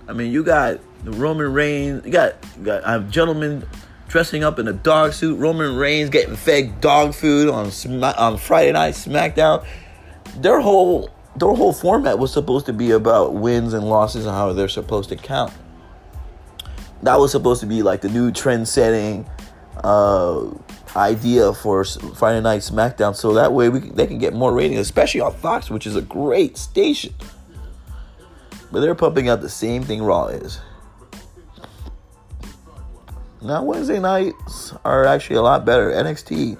I 0.08 0.14
mean, 0.14 0.32
you 0.32 0.42
got 0.42 0.80
the 1.04 1.12
Roman 1.12 1.52
Reigns. 1.52 2.04
You 2.04 2.12
got 2.12 2.36
you 2.56 2.64
got 2.64 2.84
uh, 2.84 3.00
a 3.00 3.10
gentleman 3.10 3.66
dressing 4.08 4.42
up 4.42 4.58
in 4.58 4.66
a 4.66 4.72
dog 4.72 5.12
suit. 5.12 5.38
Roman 5.38 5.76
Reigns 5.76 6.10
getting 6.10 6.34
fed 6.34 6.80
dog 6.80 7.14
food 7.14 7.48
on 7.48 7.70
on 8.02 8.38
Friday 8.38 8.72
night 8.72 8.94
SmackDown. 8.94 9.64
Their 10.36 10.60
whole 10.60 11.10
their 11.36 11.52
whole 11.52 11.72
format 11.72 12.18
was 12.18 12.32
supposed 12.32 12.66
to 12.66 12.72
be 12.72 12.90
about 12.90 13.34
wins 13.34 13.72
and 13.72 13.88
losses 13.88 14.26
and 14.26 14.34
how 14.34 14.52
they're 14.52 14.68
supposed 14.68 15.10
to 15.10 15.16
count. 15.16 15.52
That 17.02 17.20
was 17.20 17.30
supposed 17.30 17.60
to 17.60 17.66
be 17.66 17.82
like 17.82 18.00
the 18.00 18.08
new 18.08 18.32
trend 18.32 18.66
setting 18.66 19.28
uh, 19.84 20.50
idea 20.96 21.52
for 21.52 21.84
Friday 21.84 22.40
Night 22.40 22.62
SmackDown, 22.62 23.14
so 23.14 23.34
that 23.34 23.52
way 23.52 23.68
we 23.68 23.80
they 23.80 24.06
can 24.06 24.18
get 24.18 24.34
more 24.34 24.52
ratings, 24.52 24.80
especially 24.80 25.20
on 25.20 25.32
Fox, 25.34 25.70
which 25.70 25.86
is 25.86 25.94
a 25.94 26.02
great 26.02 26.56
station. 26.56 27.14
But 28.72 28.80
they're 28.80 28.94
pumping 28.94 29.28
out 29.28 29.40
the 29.40 29.48
same 29.48 29.82
thing 29.82 30.02
Raw 30.02 30.26
is. 30.26 30.60
Now 33.40 33.62
Wednesday 33.62 34.00
nights 34.00 34.74
are 34.84 35.04
actually 35.04 35.36
a 35.36 35.42
lot 35.42 35.64
better. 35.64 35.90
NXT 35.90 36.58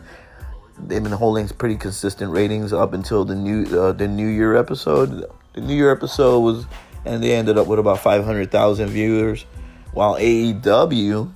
they've 0.87 1.03
been 1.03 1.13
holding 1.13 1.49
pretty 1.49 1.77
consistent 1.77 2.33
ratings 2.33 2.73
up 2.73 2.93
until 2.93 3.25
the 3.25 3.35
new 3.35 3.65
uh, 3.79 3.93
the 3.93 4.07
New 4.07 4.29
Year 4.29 4.57
episode. 4.57 5.25
The 5.55 5.61
New 5.61 5.75
Year 5.75 5.91
episode 5.91 6.41
was, 6.41 6.67
and 7.05 7.23
they 7.23 7.35
ended 7.35 7.59
up 7.59 7.67
with 7.67 7.79
about 7.79 8.01
five 8.01 8.25
hundred 8.25 8.51
thousand 8.51 8.89
viewers, 8.91 9.45
while 9.93 10.15
AEW 10.15 11.33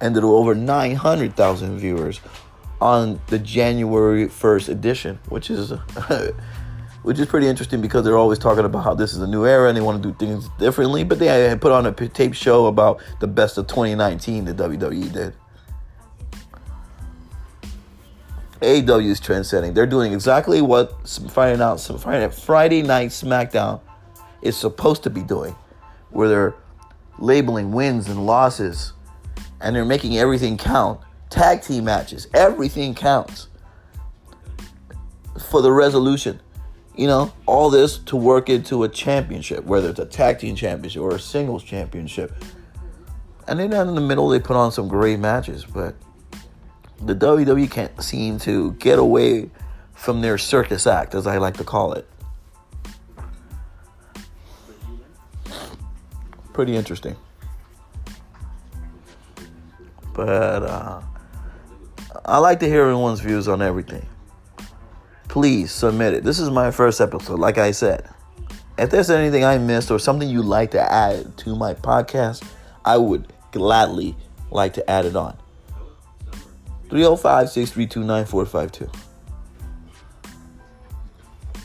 ended 0.00 0.22
with 0.24 0.32
over 0.32 0.54
nine 0.54 0.94
hundred 0.94 1.36
thousand 1.36 1.78
viewers 1.78 2.20
on 2.80 3.20
the 3.28 3.38
January 3.38 4.28
first 4.28 4.68
edition, 4.68 5.18
which 5.28 5.50
is. 5.50 5.72
which 7.06 7.20
is 7.20 7.26
pretty 7.26 7.46
interesting 7.46 7.80
because 7.80 8.04
they're 8.04 8.18
always 8.18 8.36
talking 8.36 8.64
about 8.64 8.82
how 8.82 8.92
this 8.92 9.12
is 9.12 9.20
a 9.20 9.26
new 9.28 9.46
era 9.46 9.68
and 9.68 9.76
they 9.76 9.80
want 9.80 10.02
to 10.02 10.10
do 10.10 10.16
things 10.18 10.48
differently. 10.58 11.04
But 11.04 11.20
they 11.20 11.56
put 11.60 11.70
on 11.70 11.86
a 11.86 11.92
tape 11.92 12.34
show 12.34 12.66
about 12.66 13.00
the 13.20 13.28
best 13.28 13.58
of 13.58 13.68
2019 13.68 14.46
that 14.46 14.56
WWE 14.56 15.12
did. 15.12 15.32
AEW 18.60 19.06
is 19.06 19.20
trendsetting. 19.20 19.72
They're 19.72 19.86
doing 19.86 20.12
exactly 20.12 20.60
what 20.60 21.08
Friday 21.30 21.56
night, 21.56 21.78
Friday, 21.78 22.28
Friday 22.28 22.82
night 22.82 23.10
SmackDown 23.10 23.80
is 24.42 24.56
supposed 24.56 25.04
to 25.04 25.10
be 25.10 25.22
doing, 25.22 25.54
where 26.10 26.28
they're 26.28 26.54
labeling 27.20 27.70
wins 27.70 28.08
and 28.08 28.26
losses, 28.26 28.94
and 29.60 29.76
they're 29.76 29.84
making 29.84 30.18
everything 30.18 30.58
count. 30.58 30.98
Tag 31.30 31.62
team 31.62 31.84
matches, 31.84 32.26
everything 32.34 32.96
counts 32.96 33.46
for 35.50 35.62
the 35.62 35.70
resolution. 35.70 36.40
You 36.96 37.06
know, 37.06 37.32
all 37.44 37.68
this 37.68 37.98
to 37.98 38.16
work 38.16 38.48
into 38.48 38.82
a 38.82 38.88
championship, 38.88 39.64
whether 39.64 39.90
it's 39.90 39.98
a 39.98 40.06
tag 40.06 40.38
team 40.38 40.56
championship 40.56 41.02
or 41.02 41.14
a 41.14 41.20
singles 41.20 41.62
championship. 41.62 42.32
And 43.46 43.60
then 43.60 43.72
in 43.72 43.94
the 43.94 44.00
middle, 44.00 44.28
they 44.28 44.40
put 44.40 44.56
on 44.56 44.72
some 44.72 44.88
great 44.88 45.18
matches, 45.18 45.64
but 45.64 45.94
the 47.00 47.14
WWE 47.14 47.70
can't 47.70 48.02
seem 48.02 48.38
to 48.40 48.72
get 48.72 48.98
away 48.98 49.50
from 49.92 50.20
their 50.20 50.38
circus 50.38 50.86
act, 50.86 51.14
as 51.14 51.26
I 51.26 51.36
like 51.36 51.56
to 51.58 51.64
call 51.64 51.92
it. 51.92 52.08
Pretty 56.52 56.74
interesting. 56.74 57.16
But 60.14 60.62
uh, 60.62 61.02
I 62.24 62.38
like 62.38 62.60
to 62.60 62.66
hear 62.66 62.82
everyone's 62.82 63.20
views 63.20 63.46
on 63.46 63.60
everything. 63.60 64.06
Please 65.36 65.70
submit 65.70 66.14
it. 66.14 66.24
This 66.24 66.38
is 66.38 66.48
my 66.48 66.70
first 66.70 66.98
episode, 66.98 67.38
like 67.38 67.58
I 67.58 67.70
said. 67.70 68.08
If 68.78 68.88
there's 68.88 69.10
anything 69.10 69.44
I 69.44 69.58
missed 69.58 69.90
or 69.90 69.98
something 69.98 70.26
you'd 70.26 70.46
like 70.46 70.70
to 70.70 70.80
add 70.80 71.36
to 71.36 71.54
my 71.54 71.74
podcast, 71.74 72.42
I 72.86 72.96
would 72.96 73.30
gladly 73.52 74.16
like 74.50 74.72
to 74.72 74.90
add 74.90 75.04
it 75.04 75.14
on. 75.14 75.36
305 76.88 77.50
632 77.50 78.02
9452. 78.02 78.90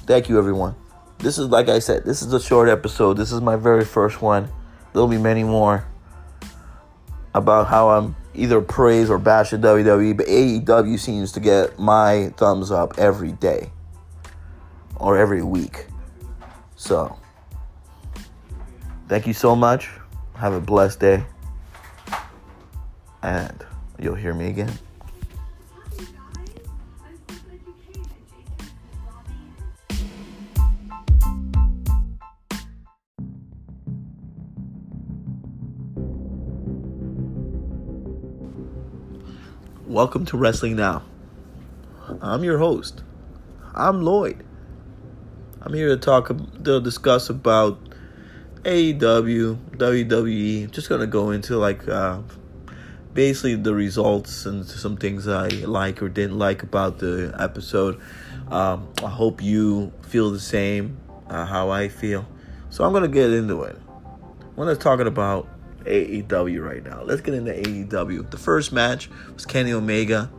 Thank 0.06 0.28
you, 0.28 0.38
everyone. 0.38 0.76
This 1.20 1.38
is, 1.38 1.48
like 1.48 1.70
I 1.70 1.80
said, 1.80 2.04
this 2.04 2.22
is 2.22 2.34
a 2.34 2.42
short 2.42 2.68
episode. 2.68 3.14
This 3.14 3.32
is 3.32 3.40
my 3.40 3.56
very 3.56 3.86
first 3.86 4.22
one. 4.22 4.50
There'll 4.92 5.08
be 5.08 5.18
many 5.18 5.46
more 5.46 5.86
about 7.34 7.68
how 7.68 7.92
I'm 7.92 8.18
either 8.34 8.62
praise 8.62 9.10
or 9.10 9.18
bash 9.18 9.54
at 9.54 9.62
WWE, 9.62 10.16
but 10.16 10.26
AEW 10.28 11.00
seems 11.00 11.32
to 11.34 11.40
get 11.40 11.78
my 11.80 12.34
thumbs 12.38 12.72
up 12.72 12.98
every 12.98 13.34
day 13.34 13.72
or 14.96 15.18
every 15.18 15.44
week. 15.44 15.88
So, 16.76 17.18
thank 19.08 19.28
you 19.28 19.34
so 19.34 19.56
much. 19.56 19.90
Have 20.36 20.54
a 20.54 20.62
blessed 20.62 21.00
day. 21.00 21.24
And 23.22 23.64
you'll 24.00 24.16
hear 24.16 24.34
me 24.34 24.48
again. 24.48 24.72
Welcome 39.92 40.24
to 40.28 40.38
Wrestling 40.38 40.78
Now. 40.78 41.04
I'm 42.22 42.46
your 42.46 42.60
host. 42.60 43.04
I'm 43.76 44.02
Lloyd. 44.04 44.42
I'm 45.62 45.74
here 45.74 45.90
to 45.90 45.98
talk, 45.98 46.30
to 46.64 46.80
discuss 46.80 47.30
about 47.30 47.78
AEW, 48.64 49.58
WWE. 49.76 50.72
Just 50.72 50.88
gonna 50.88 51.08
go 51.08 51.32
into 51.32 51.58
like 51.58 51.90
uh, 51.90 52.22
basically 53.14 53.56
the 53.56 53.76
results 53.76 54.46
and 54.46 54.66
some 54.66 54.96
things 54.96 55.28
I 55.28 55.50
like 55.50 56.02
or 56.02 56.08
didn't 56.08 56.40
like 56.40 56.64
about 56.64 57.00
the 57.00 57.36
episode. 57.38 58.00
Um, 58.50 58.88
I 59.04 59.10
hope 59.10 59.44
you 59.44 59.92
feel 60.04 60.32
the 60.32 60.40
same 60.40 61.02
uh, 61.28 61.46
how 61.46 61.70
I 61.70 61.90
feel. 61.90 62.26
So 62.70 62.86
I'm 62.86 62.94
gonna 62.94 63.10
get 63.10 63.30
into 63.30 63.64
it. 63.64 63.76
When 64.56 64.70
I'm 64.70 64.78
talking 64.78 65.08
about 65.08 65.50
AEW 65.86 66.64
right 66.64 66.84
now. 66.84 67.04
Let's 67.04 67.22
get 67.22 67.34
into 67.34 67.52
AEW. 67.52 68.30
The 68.30 68.38
first 68.38 68.72
match 68.72 69.10
was 69.34 69.46
Kenny 69.46 69.74
Omega, 69.74 70.32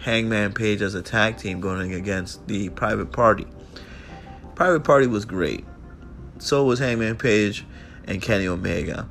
Hangman 0.00 0.52
Page 0.52 0.82
as 0.82 0.94
a 0.94 1.02
tag 1.02 1.36
team 1.36 1.60
going 1.60 1.94
against 1.94 2.46
the 2.46 2.68
Private 2.70 3.12
Party. 3.12 3.46
Private 4.54 4.84
Party 4.84 5.06
was 5.06 5.24
great. 5.24 5.64
So 6.38 6.64
was 6.64 6.78
Hangman 6.78 7.16
Page 7.16 7.64
and 8.06 8.20
Kenny 8.20 8.46
Omega. 8.46 9.08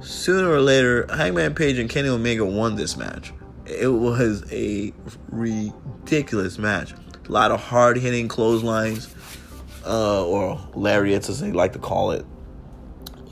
Sooner 0.00 0.50
or 0.50 0.60
later, 0.60 1.06
Hangman 1.14 1.54
Page 1.54 1.78
and 1.78 1.88
Kenny 1.88 2.08
Omega 2.08 2.44
won 2.44 2.76
this 2.76 2.96
match. 2.96 3.32
It 3.66 3.88
was 3.88 4.44
a 4.52 4.92
ridiculous 5.30 6.58
match. 6.58 6.92
A 7.26 7.32
lot 7.32 7.50
of 7.50 7.60
hard 7.60 7.96
hitting 7.96 8.28
clotheslines, 8.28 9.14
uh, 9.86 10.26
or 10.26 10.60
lariats 10.74 11.28
as 11.28 11.40
they 11.40 11.52
like 11.52 11.72
to 11.72 11.78
call 11.78 12.10
it. 12.12 12.24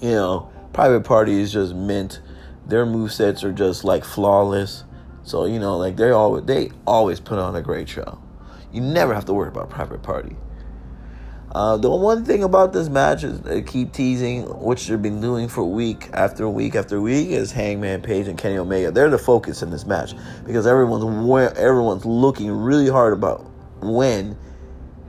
You 0.01 0.11
know, 0.11 0.52
Private 0.73 1.05
Party 1.05 1.41
is 1.41 1.53
just 1.53 1.75
mint. 1.75 2.21
Their 2.67 2.87
move 2.87 3.13
sets 3.13 3.45
are 3.45 3.53
just 3.53 3.85
like 3.85 4.05
flawless. 4.05 4.85
So 5.25 5.45
you 5.45 5.59
know, 5.59 5.77
like 5.77 5.97
they 5.97 6.11
always 6.11 6.45
they 6.45 6.71
always 6.87 7.21
put 7.21 7.39
on 7.39 7.55
a 7.57 7.63
great 7.63 7.89
show. 7.89 8.21
You 8.73 8.81
never 8.81 9.15
have 9.15 9.27
to 9.27 9.35
worry 9.35 9.49
about 9.49 9.71
Private 9.71 10.03
Party. 10.03 10.37
Uh, 11.55 11.77
the 11.77 11.91
one 11.91 12.25
thing 12.25 12.43
about 12.43 12.73
this 12.73 12.89
match 12.89 13.25
is 13.25 13.41
they 13.43 13.61
keep 13.61 13.93
teasing, 13.93 14.45
which 14.59 14.87
they've 14.87 15.03
been 15.03 15.21
doing 15.21 15.49
for 15.49 15.63
week 15.63 16.09
after 16.15 16.49
week 16.49 16.75
after 16.75 16.99
week, 16.99 17.29
is 17.29 17.53
Hangman 17.53 18.01
Page 18.01 18.27
and 18.27 18.39
Kenny 18.39 18.57
Omega. 18.57 18.91
They're 18.91 19.11
the 19.11 19.19
focus 19.19 19.63
in 19.63 19.69
this 19.69 19.85
match 19.85 20.15
because 20.47 20.67
everyone's 20.67 21.05
everyone's 21.59 22.07
looking 22.07 22.51
really 22.51 22.89
hard 22.89 23.13
about 23.13 23.45
when 23.83 24.39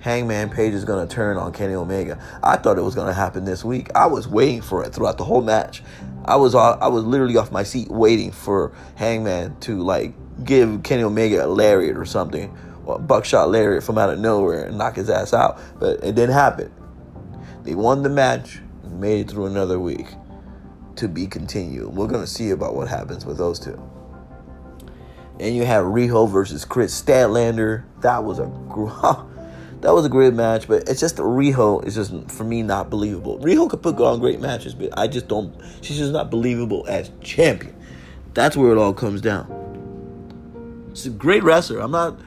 Hangman 0.03 0.49
Page 0.49 0.73
is 0.73 0.83
going 0.83 1.07
to 1.07 1.15
turn 1.15 1.37
on 1.37 1.53
Kenny 1.53 1.75
Omega. 1.75 2.19
I 2.43 2.57
thought 2.57 2.77
it 2.77 2.81
was 2.81 2.93
going 2.93 3.07
to 3.07 3.13
happen 3.13 3.45
this 3.45 3.63
week. 3.63 3.87
I 3.95 4.05
was 4.05 4.27
waiting 4.27 4.61
for 4.61 4.83
it 4.83 4.93
throughout 4.93 5.17
the 5.17 5.23
whole 5.23 5.41
match. 5.41 5.81
I 6.25 6.35
was 6.35 6.53
I 6.55 6.87
was 6.87 7.05
literally 7.05 7.37
off 7.37 7.53
my 7.53 7.63
seat 7.63 7.89
waiting 7.89 8.33
for 8.33 8.73
Hangman 8.95 9.57
to 9.61 9.81
like 9.81 10.13
give 10.43 10.83
Kenny 10.83 11.03
Omega 11.03 11.45
a 11.45 11.47
lariat 11.47 11.95
or 11.95 12.03
something, 12.03 12.53
or 12.85 12.97
a 12.97 12.99
buckshot 12.99 13.49
lariat 13.49 13.81
from 13.81 13.97
out 13.97 14.09
of 14.09 14.19
nowhere 14.19 14.65
and 14.65 14.77
knock 14.77 14.97
his 14.97 15.09
ass 15.09 15.33
out. 15.33 15.57
But 15.79 16.03
it 16.03 16.15
didn't 16.15 16.33
happen. 16.33 16.69
They 17.63 17.73
won 17.73 18.03
the 18.03 18.09
match, 18.09 18.59
made 18.83 19.21
it 19.21 19.31
through 19.31 19.45
another 19.45 19.79
week 19.79 20.07
to 20.97 21.07
be 21.07 21.27
continued. 21.27 21.95
We're 21.95 22.07
gonna 22.07 22.27
see 22.27 22.49
about 22.49 22.75
what 22.75 22.89
happens 22.89 23.25
with 23.25 23.37
those 23.37 23.57
two. 23.57 23.81
And 25.39 25.55
you 25.55 25.63
have 25.63 25.85
Riho 25.85 26.29
versus 26.29 26.65
Kris 26.65 27.01
Statlander. 27.01 27.85
That 28.01 28.25
was 28.25 28.39
a 28.39 28.47
that 29.83 29.93
was 29.93 30.05
a 30.05 30.09
great 30.09 30.33
match, 30.33 30.67
but 30.67 30.87
it's 30.87 30.99
just 30.99 31.17
Riho 31.17 31.85
is 31.85 31.95
just 31.95 32.13
for 32.31 32.45
me 32.45 32.63
not 32.63 32.89
believable. 32.89 33.37
Riho 33.39 33.69
could 33.69 33.81
put 33.81 33.99
on 33.99 34.19
great 34.19 34.39
matches, 34.39 34.73
but 34.73 34.97
I 34.97 35.07
just 35.07 35.27
don't. 35.27 35.53
She's 35.81 35.97
just 35.97 36.13
not 36.13 36.31
believable 36.31 36.85
as 36.87 37.11
champion. 37.21 37.75
That's 38.33 38.55
where 38.55 38.71
it 38.71 38.77
all 38.77 38.93
comes 38.93 39.19
down. 39.19 40.91
She's 40.93 41.07
a 41.07 41.09
great 41.09 41.43
wrestler. 41.43 41.79
I'm 41.79 41.91
not. 41.91 42.17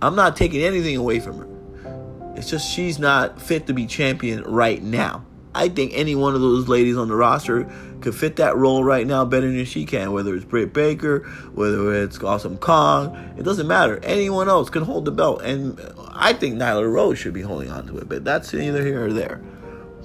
I'm 0.00 0.14
not 0.14 0.36
taking 0.36 0.62
anything 0.62 0.96
away 0.96 1.18
from 1.18 1.38
her. 1.38 2.32
It's 2.36 2.48
just 2.48 2.70
she's 2.70 2.98
not 2.98 3.42
fit 3.42 3.66
to 3.66 3.72
be 3.72 3.86
champion 3.86 4.42
right 4.44 4.80
now. 4.82 5.26
I 5.54 5.68
think 5.68 5.92
any 5.94 6.14
one 6.14 6.34
of 6.34 6.40
those 6.40 6.68
ladies 6.68 6.96
on 6.96 7.08
the 7.08 7.16
roster 7.16 7.68
could 8.02 8.14
fit 8.14 8.36
that 8.36 8.56
role 8.56 8.84
right 8.84 9.06
now 9.06 9.24
better 9.24 9.50
than 9.50 9.64
she 9.64 9.84
can. 9.86 10.12
Whether 10.12 10.34
it's 10.34 10.44
Britt 10.44 10.72
Baker, 10.72 11.20
whether 11.54 12.02
it's 12.02 12.22
Awesome 12.22 12.58
Kong, 12.58 13.34
it 13.36 13.42
doesn't 13.42 13.66
matter. 13.66 13.98
Anyone 14.02 14.48
else 14.48 14.68
can 14.68 14.82
hold 14.82 15.04
the 15.04 15.10
belt, 15.10 15.42
and 15.42 15.80
I 16.10 16.32
think 16.32 16.56
Nyla 16.56 16.90
Rose 16.90 17.18
should 17.18 17.32
be 17.32 17.42
holding 17.42 17.70
on 17.70 17.86
to 17.86 17.98
it. 17.98 18.08
But 18.08 18.24
that's 18.24 18.52
neither 18.52 18.84
here 18.84 19.06
or 19.06 19.12
there. 19.12 19.42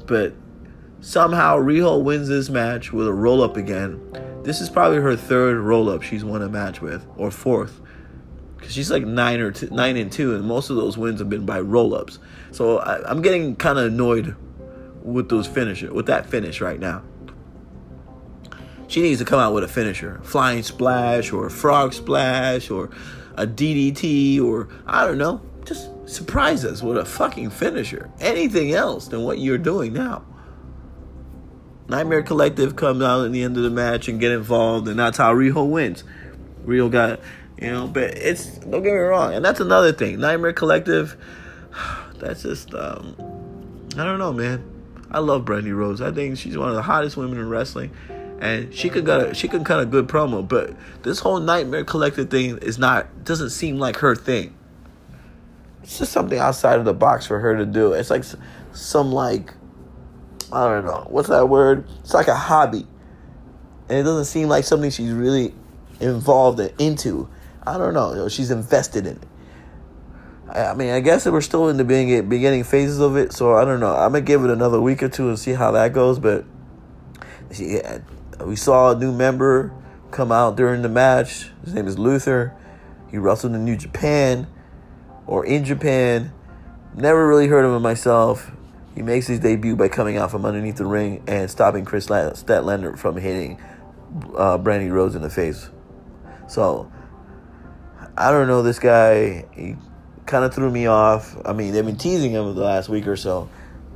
But 0.05 0.33
somehow 1.01 1.57
Riho 1.57 2.01
wins 2.01 2.27
this 2.27 2.49
match 2.49 2.93
with 2.93 3.07
a 3.07 3.13
roll 3.13 3.41
up 3.41 3.57
again. 3.57 4.01
This 4.43 4.61
is 4.61 4.69
probably 4.69 4.99
her 4.99 5.15
third 5.15 5.57
roll 5.57 5.89
up 5.89 6.01
she's 6.03 6.23
won 6.23 6.41
a 6.41 6.49
match 6.49 6.81
with, 6.81 7.05
or 7.17 7.31
fourth. 7.31 7.81
Cause 8.59 8.73
she's 8.73 8.89
like 8.89 9.05
nine 9.05 9.39
or 9.39 9.53
nine 9.71 9.97
and 9.97 10.11
two, 10.11 10.35
and 10.35 10.45
most 10.45 10.69
of 10.69 10.77
those 10.77 10.97
wins 10.97 11.19
have 11.19 11.29
been 11.29 11.45
by 11.45 11.59
roll 11.59 11.93
ups. 11.93 12.19
So 12.51 12.79
I, 12.79 13.07
I'm 13.09 13.21
getting 13.21 13.55
kind 13.55 13.77
of 13.77 13.85
annoyed 13.85 14.35
with 15.03 15.29
those 15.29 15.47
finisher, 15.47 15.93
with 15.93 16.07
that 16.07 16.25
finish 16.25 16.59
right 16.59 16.79
now. 16.79 17.03
She 18.87 19.01
needs 19.01 19.19
to 19.19 19.25
come 19.25 19.39
out 19.39 19.53
with 19.53 19.63
a 19.63 19.67
finisher, 19.67 20.19
flying 20.23 20.63
splash 20.63 21.31
or 21.31 21.49
frog 21.49 21.93
splash 21.93 22.69
or 22.69 22.89
a 23.35 23.45
DDT 23.45 24.41
or 24.41 24.69
I 24.85 25.05
don't 25.05 25.17
know, 25.17 25.41
just 25.65 25.89
surprise 26.07 26.63
us 26.63 26.81
with 26.81 26.97
a 26.97 27.05
fucking 27.05 27.49
finisher. 27.49 28.09
Anything 28.19 28.73
else 28.73 29.07
than 29.07 29.23
what 29.23 29.39
you're 29.39 29.57
doing 29.57 29.93
now. 29.93 30.25
Nightmare 31.89 32.23
Collective 32.23 32.75
comes 32.75 33.01
out 33.01 33.25
at 33.25 33.31
the 33.31 33.43
end 33.43 33.55
of 33.55 33.63
the 33.63 33.69
match 33.69 34.07
and 34.09 34.19
get 34.19 34.31
involved, 34.31 34.87
and 34.87 34.99
that's 34.99 35.17
how 35.17 35.33
Riho 35.33 35.69
wins. 35.69 36.03
Riho 36.65 36.91
got, 36.91 37.21
you 37.57 37.71
know, 37.71 37.87
but 37.87 38.03
it's 38.17 38.57
don't 38.57 38.83
get 38.83 38.91
me 38.91 38.99
wrong, 38.99 39.33
and 39.33 39.43
that's 39.43 39.61
another 39.61 39.93
thing. 39.93 40.19
Nightmare 40.19 40.51
Collective, 40.51 41.15
that's 42.15 42.43
just, 42.43 42.73
um, 42.73 43.15
I 43.97 44.03
don't 44.03 44.19
know, 44.19 44.33
man. 44.33 44.73
I 45.09 45.19
love 45.19 45.45
Brandi 45.45 45.73
Rhodes. 45.73 46.01
I 46.01 46.11
think 46.11 46.37
she's 46.37 46.57
one 46.57 46.67
of 46.67 46.75
the 46.75 46.81
hottest 46.81 47.15
women 47.15 47.37
in 47.37 47.47
wrestling, 47.47 47.91
and 48.39 48.73
she 48.73 48.89
could 48.89 49.05
got 49.05 49.27
a, 49.27 49.33
she 49.33 49.47
can 49.47 49.63
cut 49.63 49.79
a 49.79 49.85
good 49.85 50.07
promo. 50.07 50.47
But 50.47 50.75
this 51.03 51.19
whole 51.19 51.39
Nightmare 51.39 51.83
Collective 51.83 52.29
thing 52.29 52.57
is 52.59 52.77
not 52.77 53.23
doesn't 53.23 53.51
seem 53.51 53.77
like 53.77 53.97
her 53.97 54.15
thing. 54.15 54.55
It's 55.83 55.99
just 55.99 56.11
something 56.11 56.37
outside 56.37 56.79
of 56.79 56.85
the 56.85 56.93
box 56.93 57.25
for 57.25 57.39
her 57.39 57.57
to 57.57 57.65
do. 57.65 57.93
It's 57.93 58.09
like 58.09 58.23
some 58.73 59.11
like 59.11 59.53
I 60.51 60.67
don't 60.67 60.85
know. 60.85 61.07
What's 61.09 61.29
that 61.29 61.49
word? 61.49 61.85
It's 61.99 62.13
like 62.13 62.27
a 62.27 62.35
hobby. 62.35 62.87
And 63.89 63.99
it 63.99 64.03
doesn't 64.03 64.25
seem 64.25 64.47
like 64.47 64.63
something 64.63 64.89
she's 64.91 65.11
really 65.11 65.53
involved 65.99 66.59
into. 66.79 67.29
I 67.65 67.77
don't 67.77 67.93
know. 67.93 68.29
She's 68.29 68.51
invested 68.51 69.07
in 69.07 69.17
it. 69.17 69.27
I, 70.49 70.73
mean, 70.73 70.91
I 70.91 71.01
guess 71.01 71.25
we're 71.25 71.41
still 71.41 71.67
in 71.67 71.75
the 71.75 71.83
beginning, 71.83 72.29
beginning 72.29 72.63
phases 72.63 72.99
of 72.99 73.17
it, 73.17 73.33
so 73.33 73.55
I 73.55 73.65
don't 73.65 73.81
know. 73.81 73.93
I'm 73.93 74.13
to 74.13 74.21
give 74.21 74.45
it 74.45 74.49
another 74.49 74.79
week 74.79 75.03
or 75.03 75.09
two 75.09 75.27
and 75.27 75.37
see 75.37 75.51
how 75.51 75.71
that 75.71 75.91
goes. 75.91 76.19
But 76.19 76.45
she, 77.51 77.81
we 78.45 78.55
saw 78.55 78.91
a 78.91 78.95
new 78.95 79.11
member 79.11 79.73
come 80.11 80.31
out 80.31 80.55
during 80.55 80.81
the 80.81 80.89
match. 80.89 81.49
His 81.63 81.73
name 81.73 81.87
is 81.87 81.97
Luther. 81.97 82.55
He 83.09 83.17
wrestled 83.17 83.53
in 83.53 83.65
New 83.65 83.75
Japan 83.75 84.47
or 85.25 85.45
in 85.45 85.63
Japan. 85.63 86.33
Never 86.95 87.27
really 87.27 87.47
heard 87.47 87.65
of 87.65 87.73
him 87.73 87.81
myself. 87.81 88.51
He 88.95 89.01
makes 89.03 89.27
his 89.27 89.39
debut 89.39 89.75
by 89.75 89.89
coming 89.89 90.17
out 90.17 90.31
from 90.31 90.45
underneath 90.45 90.77
the 90.77 90.85
ring 90.85 91.23
and 91.27 91.49
stopping 91.49 91.85
Kris 91.85 92.07
Statlander 92.07 92.97
from 92.97 93.17
hitting 93.17 93.61
uh, 94.35 94.57
Brandi 94.57 94.91
Rhodes 94.91 95.15
in 95.15 95.21
the 95.21 95.29
face. 95.29 95.69
So, 96.47 96.91
I 98.17 98.31
don't 98.31 98.47
know 98.47 98.63
this 98.63 98.79
guy. 98.79 99.45
He 99.53 99.75
kind 100.25 100.43
of 100.43 100.53
threw 100.53 100.71
me 100.71 100.87
off. 100.87 101.35
I 101.45 101.53
mean, 101.53 101.73
they've 101.73 101.85
been 101.85 101.97
teasing 101.97 102.31
him 102.31 102.55
the 102.55 102.61
last 102.63 102.89
week 102.89 103.05
or 103.05 103.15
so. 103.15 103.49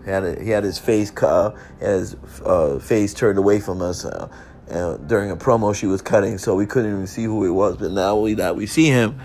He 0.03 0.10
had 0.10 0.24
a, 0.24 0.43
he 0.43 0.50
had 0.50 0.63
his 0.63 0.79
face 0.79 1.12
cut, 1.12 1.55
his 1.79 2.15
uh, 2.43 2.79
face 2.79 3.13
turned 3.13 3.38
away 3.38 3.60
from 3.60 3.81
us 3.81 4.05
uh, 4.05 4.29
uh, 4.70 4.98
during 4.98 5.31
a 5.31 5.38
promo 5.38 5.75
she 5.75 5.86
was 5.86 6.01
cutting, 6.01 6.38
so 6.38 6.55
we 6.55 6.65
couldn't 6.65 6.91
even 6.91 7.08
see 7.08 7.24
who 7.24 7.46
it 7.46 7.51
was. 7.51 7.77
But 7.77 7.91
now 7.91 8.25
that 8.36 8.55
we 8.55 8.65
see 8.65 8.88
him, 8.88 9.20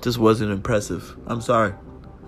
just 0.00 0.18
wasn't 0.18 0.50
impressive. 0.50 1.16
I'm 1.26 1.40
sorry, 1.40 1.74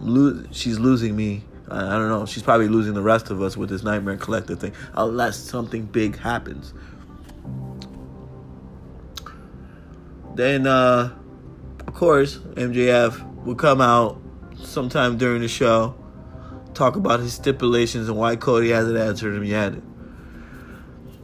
Lo- 0.00 0.44
she's 0.52 0.78
losing 0.78 1.16
me 1.16 1.44
I, 1.70 1.78
I 1.78 1.98
don't 1.98 2.08
know. 2.08 2.26
She's 2.26 2.42
probably 2.42 2.68
losing 2.68 2.94
the 2.94 3.02
rest 3.02 3.30
of 3.30 3.42
us 3.42 3.56
with 3.56 3.68
this 3.68 3.82
Nightmare 3.82 4.16
Collective 4.16 4.58
thing, 4.58 4.72
unless 4.94 5.36
something 5.36 5.84
big 5.84 6.18
happens. 6.18 6.72
Then, 10.34 10.66
uh, 10.66 11.14
of 11.86 11.94
course, 11.94 12.38
MJF 12.38 13.44
will 13.44 13.54
come 13.54 13.80
out 13.80 14.20
sometime 14.56 15.16
during 15.16 15.40
the 15.40 15.48
show, 15.48 15.94
talk 16.76 16.96
about 16.96 17.20
his 17.20 17.32
stipulations 17.32 18.08
and 18.08 18.16
why 18.16 18.36
Cody 18.36 18.70
hasn't 18.70 18.96
answered 18.96 19.34
him 19.34 19.44
yet. 19.44 19.74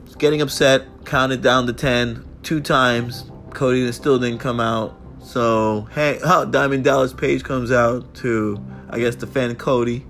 He's 0.04 0.16
getting 0.16 0.40
upset, 0.40 1.04
counted 1.04 1.42
down 1.42 1.66
to 1.66 1.72
10 1.72 2.24
two 2.42 2.60
times. 2.60 3.30
Cody 3.50 3.90
still 3.92 4.18
didn't 4.18 4.40
come 4.40 4.60
out. 4.60 4.98
So, 5.22 5.88
hey, 5.92 6.18
oh, 6.24 6.44
Diamond 6.44 6.84
Dallas 6.84 7.12
Page 7.12 7.44
comes 7.44 7.70
out 7.70 8.14
to, 8.16 8.62
I 8.90 8.98
guess, 8.98 9.14
defend 9.14 9.58
Cody. 9.58 10.04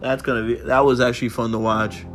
That's 0.00 0.22
gonna 0.22 0.46
be 0.46 0.54
that 0.54 0.84
was 0.86 0.98
actually 0.98 1.28
fun 1.28 1.52
to 1.52 1.58
watch. 1.58 2.06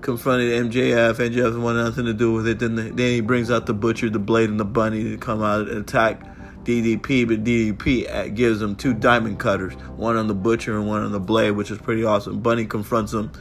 Confronted 0.00 0.70
MJF. 0.70 1.14
MJF 1.14 1.60
wanted 1.60 1.82
nothing 1.82 2.04
to 2.04 2.14
do 2.14 2.32
with 2.32 2.46
it. 2.46 2.60
Then, 2.60 2.76
the, 2.76 2.82
then 2.82 3.12
he 3.12 3.20
brings 3.20 3.50
out 3.50 3.66
the 3.66 3.74
butcher, 3.74 4.08
the 4.08 4.20
blade, 4.20 4.48
and 4.48 4.60
the 4.60 4.64
bunny 4.64 5.02
to 5.02 5.18
come 5.18 5.42
out 5.42 5.68
and 5.68 5.78
attack 5.78 6.22
DDP. 6.68 7.26
But 7.26 7.44
DDP 7.44 8.34
gives 8.34 8.60
him 8.60 8.76
two 8.76 8.92
diamond 8.92 9.38
cutters, 9.38 9.72
one 9.96 10.16
on 10.16 10.28
the 10.28 10.34
butcher 10.34 10.76
and 10.76 10.86
one 10.86 11.02
on 11.02 11.12
the 11.12 11.20
blade, 11.20 11.52
which 11.52 11.70
is 11.70 11.78
pretty 11.78 12.04
awesome. 12.04 12.40
Bunny 12.40 12.66
confronts 12.66 13.12
him. 13.12 13.32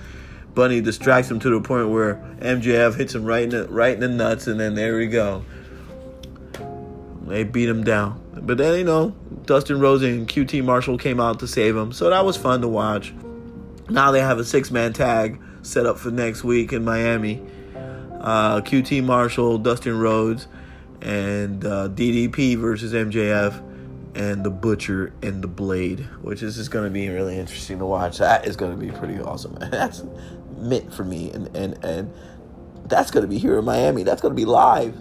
Bunny 0.56 0.82
distracts 0.82 1.30
him 1.30 1.40
to 1.42 1.50
the 1.50 1.62
point 1.62 1.90
where 1.90 2.16
MJF 2.40 2.96
hits 2.96 3.14
him 3.14 3.26
right 3.26 3.44
in 3.44 3.50
the, 3.50 3.68
right 3.68 3.94
in 3.94 4.00
the 4.00 4.08
nuts, 4.08 4.48
and 4.48 4.60
then 4.60 4.74
there 4.74 4.98
we 4.98 5.06
go. 5.08 5.46
They 7.28 7.44
beat 7.44 7.70
him 7.70 7.84
down. 7.84 8.24
But 8.34 8.58
then, 8.58 8.80
you 8.80 8.86
know, 8.86 9.10
Dustin 9.46 9.80
Rhodes 9.80 10.04
and 10.04 10.28
QT 10.28 10.64
Marshall 10.64 10.98
came 10.98 11.20
out 11.20 11.40
to 11.42 11.48
save 11.48 11.76
him. 11.76 11.92
So 11.92 12.10
that 12.10 12.26
was 12.26 12.38
fun 12.38 12.62
to 12.62 12.68
watch. 12.68 13.14
Now 13.90 14.12
they 14.12 14.22
have 14.22 14.40
a 14.40 14.46
six 14.46 14.72
man 14.72 14.94
tag 14.94 15.40
set 15.62 15.86
up 15.86 15.98
for 15.98 16.10
next 16.10 16.44
week 16.44 16.72
in 16.74 16.84
Miami. 16.84 17.42
Uh, 18.20 18.62
QT 18.62 19.04
Marshall, 19.04 19.58
Dustin 19.60 20.00
Rhodes, 20.00 20.48
and 21.02 21.64
uh, 21.66 21.90
DDP 21.90 22.58
versus 22.58 22.94
MJF, 22.94 23.64
and 24.16 24.44
the 24.44 24.50
Butcher 24.50 25.14
and 25.22 25.44
the 25.44 25.48
Blade, 25.48 26.00
which 26.22 26.42
is 26.42 26.56
just 26.56 26.72
going 26.72 26.86
to 26.86 26.92
be 26.92 27.08
really 27.10 27.38
interesting 27.38 27.80
to 27.80 27.86
watch. 27.86 28.18
That 28.18 28.48
is 28.48 28.56
going 28.56 28.78
to 28.78 28.78
be 28.78 28.92
pretty 28.92 29.20
awesome. 29.20 29.56
That's 29.60 30.04
meant 30.58 30.94
for 30.94 31.04
me, 31.04 31.32
and 31.32 31.56
and 31.56 31.84
and 31.84 32.14
that's 32.86 33.12
going 33.12 33.24
to 33.24 33.28
be 33.28 33.38
here 33.38 33.60
in 33.60 33.66
Miami. 33.66 34.04
That's 34.04 34.22
going 34.22 34.34
to 34.34 34.36
be 34.36 34.46
live. 34.46 34.96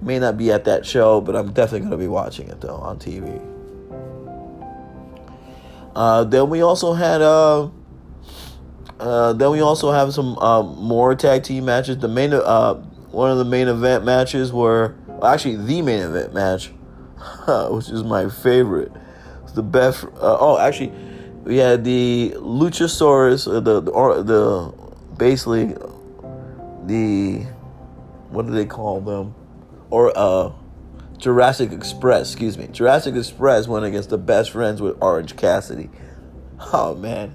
May 0.00 0.18
not 0.18 0.38
be 0.38 0.50
at 0.50 0.64
that 0.64 0.86
show, 0.86 1.20
but 1.20 1.36
I'm 1.36 1.52
definitely 1.52 1.80
going 1.80 1.90
to 1.90 1.96
be 1.98 2.08
watching 2.08 2.48
it 2.48 2.60
though 2.60 2.76
on 2.76 2.98
TV. 2.98 3.46
Uh, 5.94 6.24
then 6.24 6.48
we 6.48 6.62
also 6.62 6.92
had 6.92 7.20
uh, 7.20 7.68
uh, 9.00 9.32
then 9.32 9.50
we 9.50 9.60
also 9.60 9.90
have 9.90 10.14
some 10.14 10.38
uh, 10.38 10.62
more 10.62 11.14
tag 11.14 11.42
team 11.42 11.64
matches. 11.64 11.98
The 11.98 12.08
main 12.08 12.32
uh, 12.32 12.82
one 13.10 13.30
of 13.30 13.38
the 13.38 13.44
main 13.44 13.68
event 13.68 14.04
matches 14.04 14.52
were 14.52 14.94
well, 15.06 15.26
actually 15.26 15.56
the 15.56 15.82
main 15.82 16.02
event 16.02 16.34
match, 16.34 16.68
which 17.70 17.88
is 17.88 18.04
my 18.04 18.28
favorite. 18.28 18.92
The 19.54 19.62
best. 19.62 20.04
Uh, 20.04 20.36
oh, 20.38 20.58
actually, 20.58 20.92
we 21.42 21.56
had 21.56 21.82
the 21.82 22.34
Luchasaurus, 22.36 23.48
uh, 23.48 23.60
the 23.60 23.80
the, 23.80 24.22
the 24.22 24.72
basically 25.16 25.74
the 26.86 27.46
what 28.30 28.46
do 28.46 28.52
they 28.52 28.66
call 28.66 29.00
them? 29.00 29.34
or 29.90 30.16
uh, 30.16 30.52
Jurassic 31.18 31.72
Express, 31.72 32.32
excuse 32.32 32.56
me. 32.56 32.68
Jurassic 32.68 33.14
Express 33.14 33.68
went 33.68 33.84
against 33.84 34.08
the 34.08 34.18
best 34.18 34.52
friends 34.52 34.80
with 34.80 34.96
Orange 35.02 35.36
Cassidy. 35.36 35.90
Oh 36.72 36.94
man. 36.94 37.34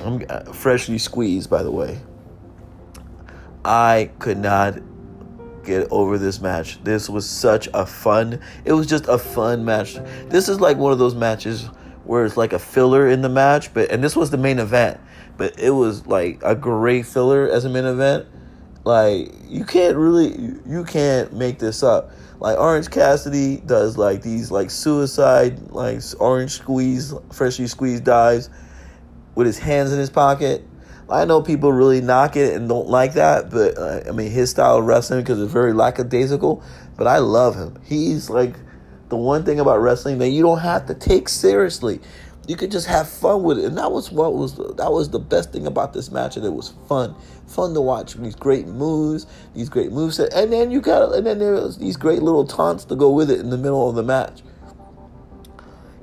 I'm 0.00 0.24
uh, 0.28 0.52
freshly 0.52 0.98
squeezed, 0.98 1.50
by 1.50 1.62
the 1.62 1.70
way. 1.70 1.98
I 3.68 4.10
could 4.18 4.38
not 4.38 4.78
get 5.62 5.86
over 5.90 6.16
this 6.16 6.40
match. 6.40 6.82
This 6.82 7.10
was 7.10 7.28
such 7.28 7.68
a 7.74 7.84
fun. 7.84 8.40
It 8.64 8.72
was 8.72 8.86
just 8.86 9.06
a 9.08 9.18
fun 9.18 9.66
match. 9.66 9.98
This 10.30 10.48
is 10.48 10.58
like 10.58 10.78
one 10.78 10.90
of 10.90 10.98
those 10.98 11.14
matches 11.14 11.66
where 12.04 12.24
it's 12.24 12.38
like 12.38 12.54
a 12.54 12.58
filler 12.58 13.06
in 13.06 13.20
the 13.20 13.28
match, 13.28 13.74
but 13.74 13.90
and 13.90 14.02
this 14.02 14.16
was 14.16 14.30
the 14.30 14.38
main 14.38 14.58
event, 14.58 14.98
but 15.36 15.58
it 15.60 15.72
was 15.72 16.06
like 16.06 16.40
a 16.42 16.54
great 16.54 17.04
filler 17.04 17.46
as 17.46 17.66
a 17.66 17.68
main 17.68 17.84
event. 17.84 18.26
Like 18.84 19.34
you 19.46 19.66
can't 19.66 19.98
really 19.98 20.28
you 20.66 20.84
can't 20.84 21.34
make 21.34 21.58
this 21.58 21.82
up. 21.82 22.10
Like 22.40 22.56
Orange 22.58 22.88
Cassidy 22.88 23.58
does 23.58 23.98
like 23.98 24.22
these 24.22 24.50
like 24.50 24.70
suicide 24.70 25.60
like 25.72 26.00
orange 26.18 26.52
squeeze 26.52 27.12
freshly 27.30 27.66
squeezed 27.66 28.04
dives 28.04 28.48
with 29.34 29.46
his 29.46 29.58
hands 29.58 29.92
in 29.92 29.98
his 29.98 30.08
pocket. 30.08 30.64
I 31.10 31.24
know 31.24 31.40
people 31.40 31.72
really 31.72 32.00
knock 32.00 32.36
it 32.36 32.54
and 32.54 32.68
don't 32.68 32.88
like 32.88 33.14
that, 33.14 33.50
but 33.50 33.78
uh, 33.78 34.02
I 34.08 34.12
mean 34.12 34.30
his 34.30 34.50
style 34.50 34.78
of 34.78 34.84
wrestling 34.84 35.20
because 35.20 35.40
it's 35.40 35.52
very 35.52 35.72
lackadaisical. 35.72 36.62
But 36.96 37.06
I 37.06 37.18
love 37.18 37.56
him. 37.56 37.78
He's 37.84 38.28
like 38.28 38.54
the 39.08 39.16
one 39.16 39.44
thing 39.44 39.58
about 39.60 39.80
wrestling 39.80 40.18
that 40.18 40.28
you 40.28 40.42
don't 40.42 40.58
have 40.58 40.86
to 40.86 40.94
take 40.94 41.28
seriously 41.28 42.00
you 42.48 42.56
could 42.56 42.70
just 42.70 42.86
have 42.86 43.08
fun 43.08 43.42
with 43.42 43.58
it. 43.58 43.66
And 43.66 43.76
that 43.76 43.92
was 43.92 44.10
what 44.10 44.34
was 44.34 44.56
that 44.56 44.90
was 44.90 45.10
the 45.10 45.18
best 45.18 45.52
thing 45.52 45.66
about 45.66 45.92
this 45.92 46.10
match, 46.10 46.36
and 46.36 46.44
it 46.44 46.52
was 46.52 46.72
fun, 46.88 47.14
fun 47.46 47.74
to 47.74 47.80
watch. 47.80 48.14
These 48.14 48.34
great 48.34 48.66
moves, 48.66 49.26
these 49.54 49.68
great 49.68 49.92
moves, 49.92 50.18
and 50.18 50.52
then 50.52 50.70
you 50.70 50.80
got 50.80 51.14
and 51.14 51.26
then 51.26 51.38
there 51.38 51.52
was 51.52 51.76
these 51.78 51.96
great 51.96 52.22
little 52.22 52.46
taunts 52.46 52.84
to 52.86 52.96
go 52.96 53.10
with 53.10 53.30
it 53.30 53.38
in 53.38 53.50
the 53.50 53.58
middle 53.58 53.88
of 53.88 53.94
the 53.94 54.02
match. 54.02 54.42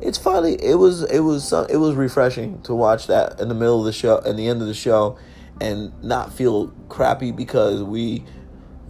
It's 0.01 0.17
funny. 0.17 0.53
It 0.53 0.75
was 0.75 1.03
it 1.03 1.21
was 1.21 1.53
it 1.53 1.77
was 1.77 1.95
refreshing 1.95 2.61
to 2.63 2.75
watch 2.75 3.07
that 3.07 3.39
in 3.39 3.47
the 3.47 3.55
middle 3.55 3.79
of 3.79 3.85
the 3.85 3.93
show, 3.93 4.17
in 4.19 4.35
the 4.35 4.47
end 4.47 4.61
of 4.61 4.67
the 4.67 4.73
show, 4.73 5.17
and 5.61 5.91
not 6.03 6.33
feel 6.33 6.67
crappy 6.89 7.31
because 7.31 7.81
we 7.81 8.25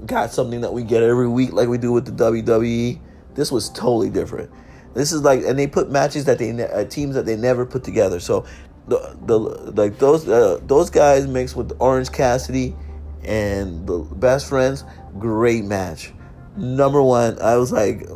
got 0.06 0.32
something 0.32 0.62
that 0.62 0.74
we 0.74 0.84
get 0.84 1.04
every 1.04 1.28
week 1.28 1.54
like 1.54 1.70
we 1.70 1.78
do 1.78 1.92
with 1.92 2.06
the 2.06 2.24
WWE. 2.24 3.00
This 3.36 3.52
was 3.52 3.70
totally 3.70 4.10
different. 4.10 4.50
This 4.94 5.12
is 5.12 5.22
like, 5.22 5.44
and 5.44 5.60
they 5.60 5.68
put 5.68 5.92
matches 5.92 6.26
that 6.26 6.40
they 6.40 6.52
uh, 6.52 6.86
teams 6.86 7.16
that 7.16 7.26
they 7.26 7.36
never 7.36 7.66
put 7.66 7.84
together. 7.84 8.20
So 8.20 8.46
the 8.88 9.18
the 9.26 9.38
like 9.38 10.00
those 10.00 10.28
uh, 10.28 10.60
those 10.64 10.90
guys 10.90 11.28
mixed 11.28 11.56
with 11.56 11.76
Orange 11.80 12.12
Cassidy 12.12 12.76
and 13.24 13.86
the 13.88 14.00
best 14.00 14.48
friends, 14.48 14.84
great 15.20 15.66
match. 15.66 16.14
Number 16.56 17.02
one, 17.02 17.40
I 17.42 17.58
was 17.58 17.72
like 17.72 18.08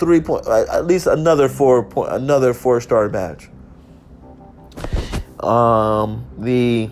three 0.00 0.20
point, 0.20 0.46
at 0.48 0.86
least 0.86 1.06
another 1.06 1.48
four 1.48 1.84
point, 1.84 2.12
another 2.12 2.52
four 2.52 2.80
star 2.80 3.08
match. 3.08 3.48
Um, 5.38 6.26
the 6.38 6.90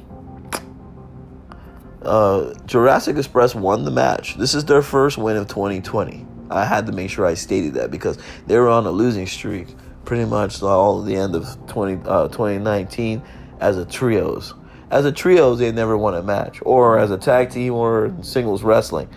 uh, 2.03 2.55
Jurassic 2.67 3.17
Express 3.17 3.55
won 3.55 3.85
the 3.85 3.91
match. 3.91 4.37
This 4.37 4.55
is 4.55 4.65
their 4.65 4.83
first 4.83 5.19
win 5.19 5.37
of 5.37 5.49
2020. 5.49 6.27
I 6.51 6.65
had 6.65 6.87
to 6.87 6.93
make 6.93 7.11
sure 7.11 7.27
I 7.27 7.35
stated 7.35 7.75
that 7.75 7.91
because 7.91 8.19
they 8.47 8.57
were 8.59 8.69
on 8.69 8.87
a 8.87 8.91
losing 8.91 9.27
streak 9.27 9.69
pretty 10.05 10.25
much 10.25 10.63
all 10.63 11.03
the 11.03 11.15
end 11.15 11.35
of 11.35 11.47
20, 11.67 12.09
uh, 12.09 12.29
2019 12.29 13.23
as 13.61 13.77
a 13.77 13.85
trios. 13.85 14.55
As 14.91 15.05
a 15.05 15.13
trios, 15.13 15.59
they 15.59 15.71
never 15.71 15.99
won 15.99 16.15
a 16.15 16.23
match, 16.23 16.61
or 16.65 16.99
as 16.99 17.11
a 17.11 17.19
tag 17.19 17.51
team, 17.51 17.75
or 17.75 18.15
singles 18.23 18.63
wrestling. 18.63 19.11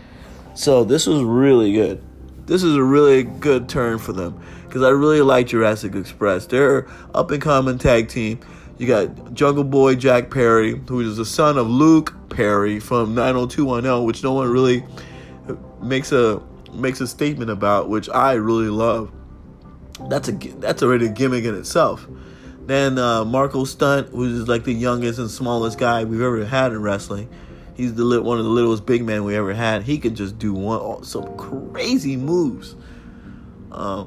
So 0.54 0.84
this 0.84 1.08
was 1.08 1.24
really 1.24 1.72
good. 1.72 2.04
This 2.52 2.64
is 2.64 2.76
a 2.76 2.84
really 2.84 3.24
good 3.24 3.70
turn 3.70 3.98
for 3.98 4.12
them 4.12 4.38
because 4.68 4.84
I 4.84 4.90
really 4.90 5.22
like 5.22 5.48
Jurassic 5.48 5.96
Express. 5.96 6.48
They're 6.48 6.86
up 7.16 7.32
and 7.32 7.42
coming 7.42 7.78
tag 7.78 8.10
team. 8.10 8.42
You 8.78 8.88
got 8.88 9.34
Jungle 9.34 9.64
Boy 9.64 9.96
Jack 9.96 10.30
Perry, 10.30 10.78
who 10.86 11.00
is 11.00 11.16
the 11.16 11.24
son 11.24 11.58
of 11.58 11.70
Luke 11.70 12.14
Perry 12.28 12.82
from 12.82 13.16
90210, 13.16 14.06
which 14.06 14.22
no 14.22 14.34
one 14.34 14.52
really 14.52 14.84
makes 15.82 16.12
a 16.12 16.42
makes 16.74 17.00
a 17.00 17.08
statement 17.08 17.52
about, 17.52 17.88
which 17.88 18.10
I 18.10 18.34
really 18.34 18.68
love. 18.68 19.14
That's 20.10 20.28
a 20.28 20.34
that's 20.34 20.84
already 20.84 21.06
a 21.06 21.10
gimmick 21.10 21.46
in 21.46 21.56
itself. 21.56 22.06
Then 22.66 22.98
uh, 22.98 23.24
Marko 23.24 23.64
Stunt, 23.64 24.10
who's 24.10 24.50
like 24.50 24.66
the 24.66 24.74
youngest 24.74 25.20
and 25.20 25.32
smallest 25.32 25.80
guy 25.80 26.04
we've 26.04 26.20
ever 26.20 26.44
had 26.44 26.74
in 26.74 26.82
wrestling. 26.82 27.30
He's 27.76 27.94
the 27.94 28.22
one 28.22 28.38
of 28.38 28.46
the 28.46 28.52
littlest 28.52 28.86
big 28.86 29.04
men 29.04 29.24
we 29.24 29.36
ever 29.36 29.54
had. 29.54 29.84
He 29.84 29.98
could 29.98 30.16
just 30.16 30.38
do 30.38 30.54
one 30.54 31.04
some 31.04 31.38
crazy 31.38 32.18
moves. 32.18 32.76
Uh, 33.72 34.06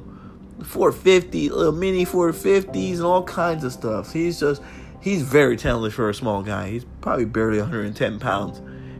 450, 0.63 1.49
little 1.49 1.71
mini 1.73 2.05
450s, 2.05 2.95
and 2.95 3.03
all 3.03 3.23
kinds 3.23 3.63
of 3.63 3.73
stuff. 3.73 4.13
He's 4.13 4.39
just 4.39 4.61
he's 5.01 5.21
very 5.21 5.57
talented 5.57 5.93
for 5.93 6.09
a 6.09 6.13
small 6.13 6.41
guy. 6.41 6.69
He's 6.69 6.85
probably 7.01 7.25
barely 7.25 7.59
110 7.59 8.19
pounds, 8.19 8.59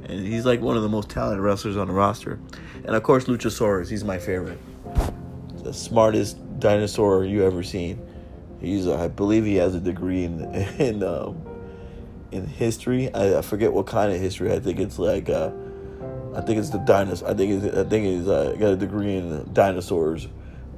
and 0.09 0.25
he's 0.25 0.45
like 0.45 0.61
one 0.61 0.75
of 0.75 0.83
the 0.83 0.89
most 0.89 1.09
talented 1.09 1.41
wrestlers 1.41 1.77
on 1.77 1.87
the 1.87 1.93
roster. 1.93 2.39
And 2.83 2.95
of 2.95 3.03
course, 3.03 3.25
Luchasaurus. 3.25 3.89
He's 3.89 4.03
my 4.03 4.19
favorite. 4.19 4.59
The 5.63 5.73
smartest 5.73 6.37
dinosaur 6.59 7.25
you 7.25 7.43
ever 7.43 7.63
seen. 7.63 7.99
He's, 8.61 8.87
uh, 8.87 9.03
I 9.03 9.07
believe, 9.07 9.45
he 9.45 9.55
has 9.55 9.75
a 9.75 9.79
degree 9.79 10.23
in 10.23 10.41
in 10.79 11.03
um, 11.03 11.41
in 12.35 12.45
history. 12.47 13.13
I, 13.13 13.39
I, 13.39 13.41
forget 13.41 13.73
what 13.73 13.87
kind 13.87 14.11
of 14.13 14.19
history. 14.19 14.51
I 14.51 14.59
think 14.59 14.79
it's 14.79 14.99
like, 14.99 15.29
uh, 15.29 15.51
I 16.35 16.41
think 16.41 16.59
it's 16.59 16.69
the 16.69 16.79
dinosaur. 16.79 17.29
I 17.29 17.33
think 17.33 17.63
it's, 17.63 17.77
I 17.77 17.83
think 17.83 18.05
he's 18.05 18.27
uh, 18.27 18.55
got 18.59 18.73
a 18.73 18.75
degree 18.75 19.17
in 19.17 19.53
dinosaurs, 19.53 20.27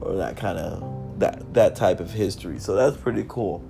or 0.01 0.15
that 0.15 0.37
kind 0.37 0.57
of 0.57 1.19
that 1.19 1.53
that 1.53 1.75
type 1.75 1.99
of 1.99 2.11
history. 2.11 2.59
So 2.59 2.75
that's 2.75 2.95
pretty 2.97 3.25
cool. 3.27 3.63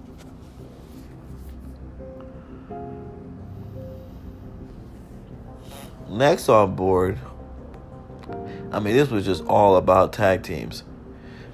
Next 6.09 6.47
on 6.47 6.75
board, 6.75 7.19
I 8.71 8.79
mean, 8.79 8.95
this 8.95 9.09
was 9.09 9.25
just 9.25 9.43
all 9.45 9.75
about 9.75 10.13
tag 10.13 10.43
teams. 10.43 10.83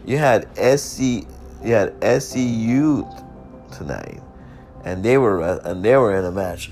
You 0.06 0.18
had 0.18 0.48
SC, 0.58 1.26
you 1.64 1.74
had 1.74 2.00
SCU 2.02 3.76
tonight, 3.76 4.22
and 4.84 5.04
they 5.04 5.18
were 5.18 5.42
uh, 5.42 5.60
and 5.64 5.84
they 5.84 5.96
were 5.96 6.16
in 6.16 6.26
a 6.26 6.32
match. 6.32 6.72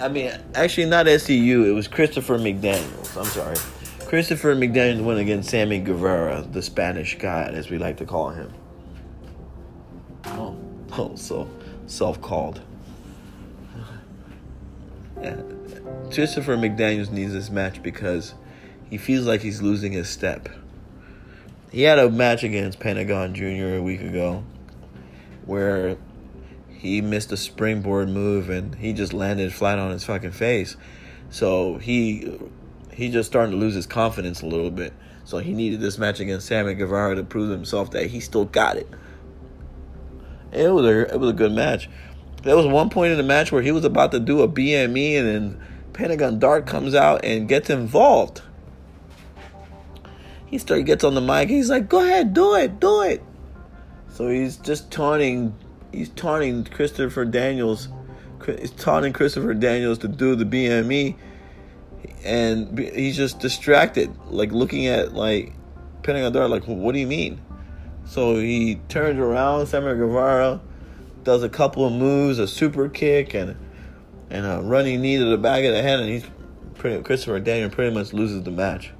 I 0.00 0.08
mean, 0.08 0.32
actually, 0.54 0.86
not 0.86 1.06
SCU. 1.06 1.66
It 1.66 1.72
was 1.72 1.88
Christopher 1.88 2.38
McDaniel's. 2.38 3.16
I'm 3.16 3.24
sorry, 3.26 3.56
Christopher 4.06 4.54
McDaniel's 4.54 5.02
went 5.02 5.20
against 5.20 5.50
Sammy 5.50 5.78
Guevara, 5.78 6.46
the 6.50 6.62
Spanish 6.62 7.16
God, 7.18 7.54
as 7.54 7.70
we 7.70 7.78
like 7.78 7.96
to 7.98 8.04
call 8.04 8.30
him. 8.30 8.52
Oh, 10.26 10.56
oh, 10.92 11.14
so 11.16 11.48
self-called. 11.86 12.60
Yeah. 15.22 15.40
Christopher 16.12 16.56
McDaniel's 16.56 17.10
needs 17.10 17.32
this 17.32 17.50
match 17.50 17.82
because 17.82 18.34
he 18.90 18.98
feels 18.98 19.26
like 19.26 19.40
he's 19.40 19.62
losing 19.62 19.92
his 19.92 20.08
step. 20.08 20.48
He 21.70 21.82
had 21.82 21.98
a 21.98 22.10
match 22.10 22.44
against 22.44 22.78
Pentagon 22.78 23.34
Jr. 23.34 23.76
a 23.76 23.82
week 23.82 24.00
ago 24.00 24.44
where 25.46 25.96
he 26.68 27.00
missed 27.00 27.32
a 27.32 27.36
springboard 27.36 28.08
move 28.08 28.50
and 28.50 28.74
he 28.74 28.92
just 28.92 29.12
landed 29.12 29.52
flat 29.52 29.78
on 29.78 29.90
his 29.90 30.04
fucking 30.04 30.32
face. 30.32 30.76
So 31.30 31.78
he 31.78 32.38
he 32.92 33.10
just 33.10 33.28
starting 33.28 33.52
to 33.52 33.56
lose 33.56 33.74
his 33.74 33.86
confidence 33.86 34.42
a 34.42 34.46
little 34.46 34.70
bit. 34.70 34.92
So 35.24 35.38
he 35.38 35.52
needed 35.52 35.80
this 35.80 35.98
match 35.98 36.20
against 36.20 36.46
Sammy 36.46 36.74
Guevara 36.74 37.16
to 37.16 37.24
prove 37.24 37.50
himself 37.50 37.90
that 37.92 38.08
he 38.08 38.20
still 38.20 38.44
got 38.44 38.76
it. 38.76 38.88
It 40.52 40.68
was 40.68 40.84
a 40.84 41.14
it 41.14 41.18
was 41.18 41.30
a 41.30 41.34
good 41.34 41.52
match. 41.52 41.88
There 42.42 42.56
was 42.56 42.66
one 42.66 42.90
point 42.90 43.12
in 43.12 43.16
the 43.16 43.24
match 43.24 43.50
where 43.50 43.62
he 43.62 43.72
was 43.72 43.84
about 43.84 44.12
to 44.12 44.20
do 44.20 44.42
a 44.42 44.48
BME 44.48 45.18
and 45.18 45.26
then 45.26 45.62
Pentagon 45.94 46.38
Dark 46.38 46.66
comes 46.66 46.94
out 46.94 47.24
and 47.24 47.48
gets 47.48 47.70
involved. 47.70 48.42
He 50.44 50.58
starts 50.58 50.84
gets 50.84 51.02
on 51.02 51.14
the 51.14 51.20
mic. 51.20 51.48
He's 51.48 51.70
like, 51.70 51.88
"Go 51.88 52.04
ahead, 52.04 52.34
do 52.34 52.54
it, 52.54 52.78
do 52.78 53.02
it." 53.02 53.22
So 54.14 54.28
he's 54.28 54.58
just 54.58 54.92
taunting. 54.92 55.56
He's 55.90 56.08
taunting 56.10 56.64
Christopher 56.64 57.24
Daniels. 57.24 57.88
He's 58.46 58.70
taunting 58.70 59.12
Christopher 59.12 59.54
Daniels 59.54 59.98
to 59.98 60.08
do 60.08 60.36
the 60.36 60.44
BME, 60.44 61.16
and 62.24 62.78
he's 62.78 63.16
just 63.16 63.40
distracted, 63.40 64.16
like 64.26 64.52
looking 64.52 64.86
at 64.86 65.14
like 65.14 65.52
Pentagon 66.04 66.32
Dark. 66.32 66.48
Like, 66.50 66.64
what 66.64 66.92
do 66.92 67.00
you 67.00 67.08
mean? 67.08 67.40
So 68.06 68.36
he 68.36 68.76
turns 68.88 69.18
around. 69.18 69.66
Sammy 69.66 69.96
Guevara 69.96 70.60
does 71.24 71.42
a 71.42 71.48
couple 71.48 71.84
of 71.84 71.92
moves, 71.92 72.38
a 72.38 72.46
super 72.46 72.88
kick, 72.88 73.34
and 73.34 73.56
and 74.30 74.46
a 74.46 74.60
running 74.62 75.00
knee 75.00 75.18
to 75.18 75.24
the 75.24 75.38
back 75.38 75.64
of 75.64 75.72
the 75.72 75.82
head, 75.82 75.98
and 75.98 76.08
he's 76.08 76.24
pretty, 76.76 77.02
Christopher 77.02 77.40
Daniel 77.40 77.68
pretty 77.68 77.92
much 77.92 78.12
loses 78.12 78.44
the 78.44 78.52
match. 78.52 78.92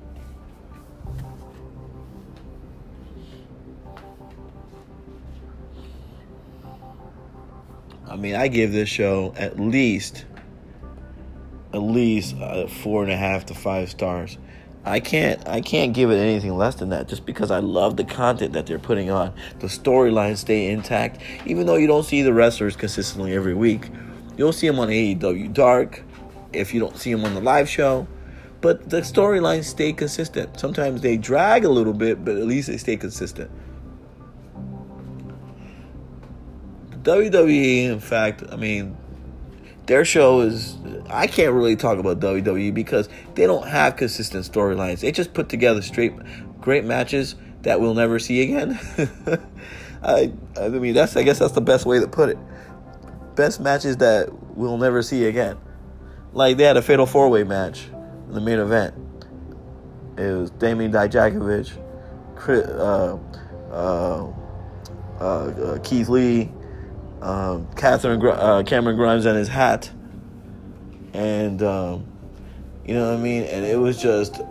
I 8.14 8.16
mean, 8.16 8.36
I 8.36 8.46
give 8.46 8.70
this 8.70 8.88
show 8.88 9.34
at 9.36 9.58
least, 9.58 10.24
at 11.72 11.82
least 11.82 12.36
uh, 12.36 12.68
four 12.68 13.02
and 13.02 13.10
a 13.10 13.16
half 13.16 13.46
to 13.46 13.54
five 13.54 13.90
stars. 13.90 14.38
I 14.84 15.00
can't, 15.00 15.44
I 15.48 15.60
can't 15.60 15.92
give 15.92 16.12
it 16.12 16.18
anything 16.18 16.56
less 16.56 16.76
than 16.76 16.90
that, 16.90 17.08
just 17.08 17.26
because 17.26 17.50
I 17.50 17.58
love 17.58 17.96
the 17.96 18.04
content 18.04 18.52
that 18.52 18.66
they're 18.66 18.78
putting 18.78 19.10
on. 19.10 19.34
The 19.58 19.66
storylines 19.66 20.36
stay 20.36 20.70
intact, 20.70 21.20
even 21.44 21.66
though 21.66 21.74
you 21.74 21.88
don't 21.88 22.04
see 22.04 22.22
the 22.22 22.32
wrestlers 22.32 22.76
consistently 22.76 23.34
every 23.34 23.54
week. 23.54 23.90
You'll 24.36 24.52
see 24.52 24.68
them 24.68 24.78
on 24.78 24.90
AEW 24.90 25.52
Dark 25.52 26.04
if 26.52 26.72
you 26.72 26.78
don't 26.78 26.96
see 26.96 27.12
them 27.12 27.24
on 27.24 27.34
the 27.34 27.40
live 27.40 27.68
show. 27.68 28.06
But 28.60 28.90
the 28.90 29.00
storylines 29.00 29.64
stay 29.64 29.92
consistent. 29.92 30.60
Sometimes 30.60 31.00
they 31.00 31.16
drag 31.16 31.64
a 31.64 31.68
little 31.68 31.92
bit, 31.92 32.24
but 32.24 32.36
at 32.36 32.46
least 32.46 32.68
they 32.68 32.76
stay 32.76 32.96
consistent. 32.96 33.50
WWE, 37.04 37.84
in 37.84 38.00
fact, 38.00 38.42
I 38.50 38.56
mean, 38.56 38.96
their 39.86 40.04
show 40.04 40.40
is. 40.40 40.76
I 41.10 41.26
can't 41.26 41.52
really 41.52 41.76
talk 41.76 41.98
about 41.98 42.20
WWE 42.20 42.72
because 42.74 43.08
they 43.34 43.46
don't 43.46 43.68
have 43.68 43.96
consistent 43.96 44.50
storylines. 44.50 45.00
They 45.00 45.12
just 45.12 45.34
put 45.34 45.48
together 45.48 45.82
straight, 45.82 46.12
great 46.60 46.84
matches 46.84 47.36
that 47.62 47.80
we'll 47.80 47.94
never 47.94 48.18
see 48.18 48.42
again. 48.42 48.78
I, 50.02 50.32
I 50.60 50.68
mean, 50.68 50.94
that's. 50.94 51.16
I 51.16 51.22
guess 51.22 51.38
that's 51.38 51.52
the 51.52 51.60
best 51.60 51.86
way 51.86 52.00
to 52.00 52.08
put 52.08 52.30
it 52.30 52.38
best 53.34 53.60
matches 53.60 53.96
that 53.98 54.28
we'll 54.56 54.78
never 54.78 55.02
see 55.02 55.24
again. 55.26 55.58
Like 56.32 56.56
they 56.56 56.64
had 56.64 56.76
a 56.76 56.82
fatal 56.82 57.06
four 57.06 57.28
way 57.28 57.44
match 57.44 57.86
in 58.28 58.32
the 58.32 58.40
main 58.40 58.58
event. 58.58 58.94
It 60.16 60.32
was 60.32 60.50
Damien 60.52 60.92
Dijakovic, 60.92 61.76
uh, 62.48 63.18
uh, 63.72 64.32
uh, 65.20 65.78
Keith 65.82 66.08
Lee, 66.08 66.52
um, 67.24 67.66
Catherine 67.74 68.24
uh, 68.24 68.62
Cameron 68.64 68.96
Grimes 68.96 69.24
and 69.24 69.36
his 69.36 69.48
hat, 69.48 69.90
and 71.14 71.62
um, 71.62 72.06
you 72.84 72.92
know 72.94 73.10
what 73.10 73.18
I 73.18 73.22
mean. 73.22 73.44
And 73.44 73.64
it 73.64 73.78
was 73.78 74.00
just, 74.00 74.42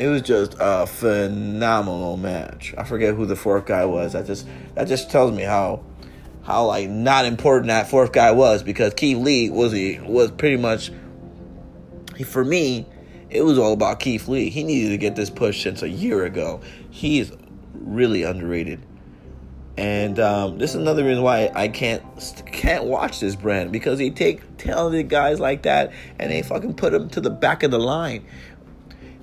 it 0.00 0.08
was 0.08 0.22
just 0.22 0.56
a 0.58 0.86
phenomenal 0.88 2.16
match. 2.16 2.74
I 2.76 2.82
forget 2.82 3.14
who 3.14 3.26
the 3.26 3.36
fourth 3.36 3.66
guy 3.66 3.84
was. 3.84 4.14
That 4.14 4.26
just 4.26 4.46
that 4.74 4.88
just 4.88 5.10
tells 5.10 5.32
me 5.32 5.44
how 5.44 5.84
how 6.42 6.66
like 6.66 6.90
not 6.90 7.26
important 7.26 7.68
that 7.68 7.88
fourth 7.88 8.12
guy 8.12 8.32
was 8.32 8.64
because 8.64 8.92
Keith 8.94 9.18
Lee 9.18 9.48
was 9.48 9.70
he 9.70 10.00
was 10.00 10.32
pretty 10.32 10.56
much 10.56 10.90
for 12.26 12.44
me 12.44 12.86
it 13.30 13.42
was 13.42 13.56
all 13.56 13.72
about 13.72 14.00
Keith 14.00 14.28
Lee. 14.28 14.50
He 14.50 14.62
needed 14.62 14.90
to 14.90 14.96
get 14.96 15.16
this 15.16 15.30
push 15.30 15.62
since 15.62 15.82
a 15.82 15.88
year 15.88 16.24
ago. 16.24 16.60
He 16.90 17.18
is 17.18 17.32
really 17.72 18.22
underrated. 18.22 18.80
And 19.76 20.20
um, 20.20 20.58
this 20.58 20.70
is 20.70 20.76
another 20.76 21.04
reason 21.04 21.22
why 21.24 21.50
I 21.52 21.66
can't 21.68 22.02
can't 22.46 22.84
watch 22.84 23.18
this 23.18 23.34
brand 23.34 23.72
because 23.72 23.98
they 23.98 24.10
take 24.10 24.56
talented 24.56 25.08
guys 25.08 25.40
like 25.40 25.62
that 25.62 25.92
and 26.18 26.30
they 26.30 26.42
fucking 26.42 26.74
put 26.74 26.92
them 26.92 27.08
to 27.10 27.20
the 27.20 27.30
back 27.30 27.64
of 27.64 27.72
the 27.72 27.78
line. 27.80 28.24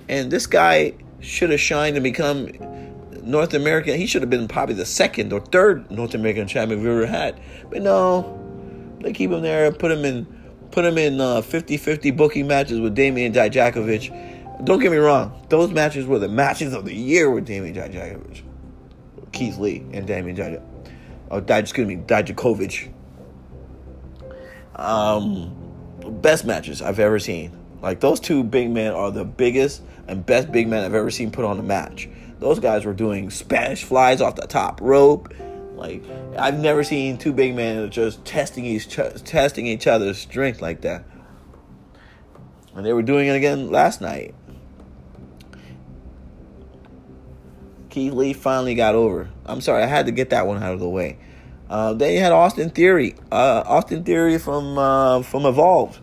And 0.08 0.30
this 0.30 0.46
guy 0.46 0.94
should 1.20 1.50
have 1.50 1.60
shined 1.60 1.96
and 1.96 2.04
become 2.04 2.48
North 3.22 3.54
American. 3.54 3.96
He 3.96 4.06
should 4.06 4.20
have 4.20 4.30
been 4.30 4.46
probably 4.46 4.74
the 4.74 4.84
second 4.84 5.32
or 5.32 5.40
third 5.40 5.90
North 5.90 6.14
American 6.14 6.46
champion 6.46 6.80
we've 6.80 6.90
ever 6.90 7.06
had. 7.06 7.40
But 7.70 7.80
no, 7.80 8.38
they 9.00 9.12
keep 9.12 9.30
him 9.30 9.40
there, 9.40 9.72
put 9.72 9.90
him 9.90 10.04
in, 10.04 10.26
put 10.70 10.84
him 10.84 10.98
in 10.98 11.20
uh, 11.20 11.40
50-50 11.40 12.14
booking 12.14 12.46
matches 12.46 12.78
with 12.78 12.94
Damien 12.94 13.32
Dijakovic. 13.32 14.64
Don't 14.64 14.80
get 14.80 14.92
me 14.92 14.98
wrong; 14.98 15.44
those 15.48 15.70
matches 15.70 16.06
were 16.06 16.18
the 16.18 16.28
matches 16.28 16.74
of 16.74 16.84
the 16.84 16.94
year 16.94 17.30
with 17.30 17.46
Damien 17.46 17.74
Dijakovic. 17.74 18.42
Keith 19.32 19.58
Lee 19.58 19.84
and 19.92 20.06
Damien 20.06 20.36
Daj- 20.36 20.62
oh, 21.30 21.40
Daj- 21.40 21.60
excuse 21.60 21.86
me, 21.86 21.96
Dijakovic. 21.96 22.92
Um, 24.76 25.54
best 26.20 26.44
matches 26.44 26.82
I've 26.82 26.98
ever 26.98 27.18
seen. 27.18 27.58
Like 27.82 28.00
those 28.00 28.20
two 28.20 28.44
big 28.44 28.70
men 28.70 28.92
are 28.92 29.10
the 29.10 29.24
biggest 29.24 29.82
and 30.06 30.24
best 30.24 30.52
big 30.52 30.68
men 30.68 30.84
I've 30.84 30.94
ever 30.94 31.10
seen 31.10 31.30
put 31.30 31.44
on 31.44 31.58
a 31.58 31.62
match. 31.62 32.08
Those 32.38 32.58
guys 32.58 32.84
were 32.84 32.94
doing 32.94 33.30
Spanish 33.30 33.84
flies 33.84 34.20
off 34.20 34.36
the 34.36 34.46
top 34.46 34.80
rope. 34.80 35.32
Like 35.74 36.02
I've 36.38 36.58
never 36.58 36.84
seen 36.84 37.18
two 37.18 37.32
big 37.32 37.54
men 37.54 37.90
just 37.90 38.24
testing 38.24 38.64
each 38.64 38.88
testing 38.88 39.66
each 39.66 39.86
other's 39.86 40.18
strength 40.18 40.62
like 40.62 40.82
that. 40.82 41.04
And 42.74 42.86
they 42.86 42.92
were 42.92 43.02
doing 43.02 43.28
it 43.28 43.36
again 43.36 43.70
last 43.70 44.00
night. 44.00 44.34
Keith 47.92 48.14
Lee 48.14 48.32
finally 48.32 48.74
got 48.74 48.94
over. 48.94 49.28
I'm 49.44 49.60
sorry, 49.60 49.82
I 49.82 49.86
had 49.86 50.06
to 50.06 50.12
get 50.12 50.30
that 50.30 50.46
one 50.46 50.62
out 50.62 50.72
of 50.72 50.80
the 50.80 50.88
way. 50.88 51.18
Uh, 51.68 51.92
then 51.92 52.14
you 52.14 52.20
had 52.20 52.32
Austin 52.32 52.70
Theory. 52.70 53.14
Uh, 53.30 53.62
Austin 53.66 54.02
Theory 54.02 54.38
from 54.38 54.78
uh, 54.78 55.22
from 55.22 55.44
Evolve. 55.44 56.00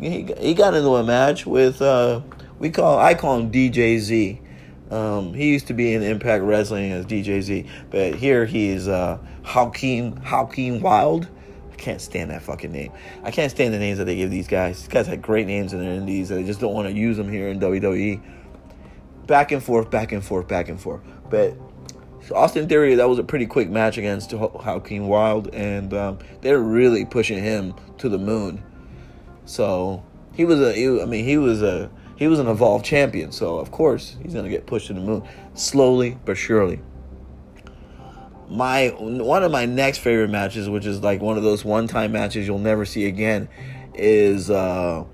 He, 0.00 0.22
he 0.38 0.54
got 0.54 0.72
into 0.72 0.96
a 0.96 1.04
match 1.04 1.44
with 1.44 1.82
uh, 1.82 2.22
we 2.58 2.70
call 2.70 2.98
I 2.98 3.12
call 3.12 3.38
him 3.38 3.52
DJZ. 3.52 4.40
Um, 4.90 5.34
he 5.34 5.50
used 5.50 5.66
to 5.66 5.74
be 5.74 5.92
in 5.92 6.02
Impact 6.02 6.42
Wrestling 6.42 6.90
as 6.90 7.04
DJZ, 7.04 7.68
but 7.90 8.14
here 8.14 8.46
he 8.46 8.70
is 8.70 8.88
uh, 8.88 9.18
Joaquin 9.54 10.22
Joaquin 10.24 10.80
Wilde. 10.80 11.28
I 11.70 11.76
can't 11.76 12.00
stand 12.00 12.30
that 12.30 12.40
fucking 12.40 12.72
name. 12.72 12.92
I 13.22 13.30
can't 13.30 13.50
stand 13.50 13.74
the 13.74 13.78
names 13.78 13.98
that 13.98 14.06
they 14.06 14.16
give 14.16 14.30
these 14.30 14.48
guys. 14.48 14.78
These 14.78 14.88
guys 14.88 15.06
had 15.06 15.20
great 15.20 15.46
names 15.46 15.74
in 15.74 15.80
their 15.80 15.92
indies. 15.92 16.30
They 16.30 16.44
just 16.44 16.60
don't 16.60 16.72
want 16.72 16.88
to 16.88 16.94
use 16.94 17.18
them 17.18 17.30
here 17.30 17.48
in 17.48 17.60
WWE 17.60 18.22
back 19.30 19.52
and 19.52 19.62
forth, 19.62 19.92
back 19.92 20.10
and 20.10 20.24
forth, 20.24 20.48
back 20.48 20.68
and 20.68 20.80
forth. 20.80 21.00
But 21.30 21.56
Austin 22.34 22.68
Theory, 22.68 22.96
that 22.96 23.08
was 23.08 23.20
a 23.20 23.22
pretty 23.22 23.46
quick 23.46 23.70
match 23.70 23.96
against 23.96 24.34
Joaquin 24.34 25.06
Wilde, 25.06 25.54
and 25.54 25.94
um, 25.94 26.18
they're 26.40 26.58
really 26.58 27.04
pushing 27.04 27.40
him 27.40 27.72
to 27.98 28.08
the 28.08 28.18
moon. 28.18 28.60
So 29.44 30.04
he 30.34 30.44
was 30.44 30.60
a, 30.60 30.72
he, 30.72 31.00
I 31.00 31.04
mean, 31.04 31.24
he 31.24 31.38
was 31.38 31.62
a, 31.62 31.92
he 32.16 32.26
was 32.26 32.40
an 32.40 32.48
evolved 32.48 32.84
champion. 32.84 33.30
So 33.30 33.58
of 33.58 33.70
course 33.70 34.16
he's 34.20 34.34
gonna 34.34 34.48
get 34.48 34.66
pushed 34.66 34.88
to 34.88 34.94
the 34.94 35.00
moon, 35.00 35.22
slowly 35.54 36.18
but 36.24 36.36
surely. 36.36 36.80
My 38.48 38.88
one 38.98 39.44
of 39.44 39.52
my 39.52 39.64
next 39.64 39.98
favorite 39.98 40.30
matches, 40.30 40.68
which 40.68 40.86
is 40.86 41.04
like 41.04 41.20
one 41.20 41.36
of 41.36 41.44
those 41.44 41.64
one-time 41.64 42.10
matches 42.10 42.48
you'll 42.48 42.58
never 42.58 42.84
see 42.84 43.06
again, 43.06 43.48
is 43.94 44.50
uh, 44.50 45.04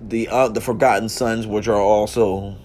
the 0.00 0.26
uh, 0.28 0.48
the 0.48 0.62
Forgotten 0.62 1.10
Sons, 1.10 1.46
which 1.46 1.68
are 1.68 1.76
also 1.80 2.56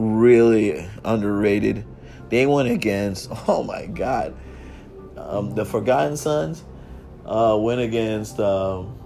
really 0.00 0.88
underrated. 1.04 1.84
They 2.28 2.46
went 2.46 2.70
against, 2.70 3.30
oh 3.48 3.62
my 3.62 3.86
God, 3.86 4.34
um, 5.16 5.54
the 5.54 5.64
Forgotten 5.64 6.16
Sons 6.16 6.64
uh, 7.26 7.56
went 7.60 7.80
against, 7.80 8.40
um, 8.40 8.96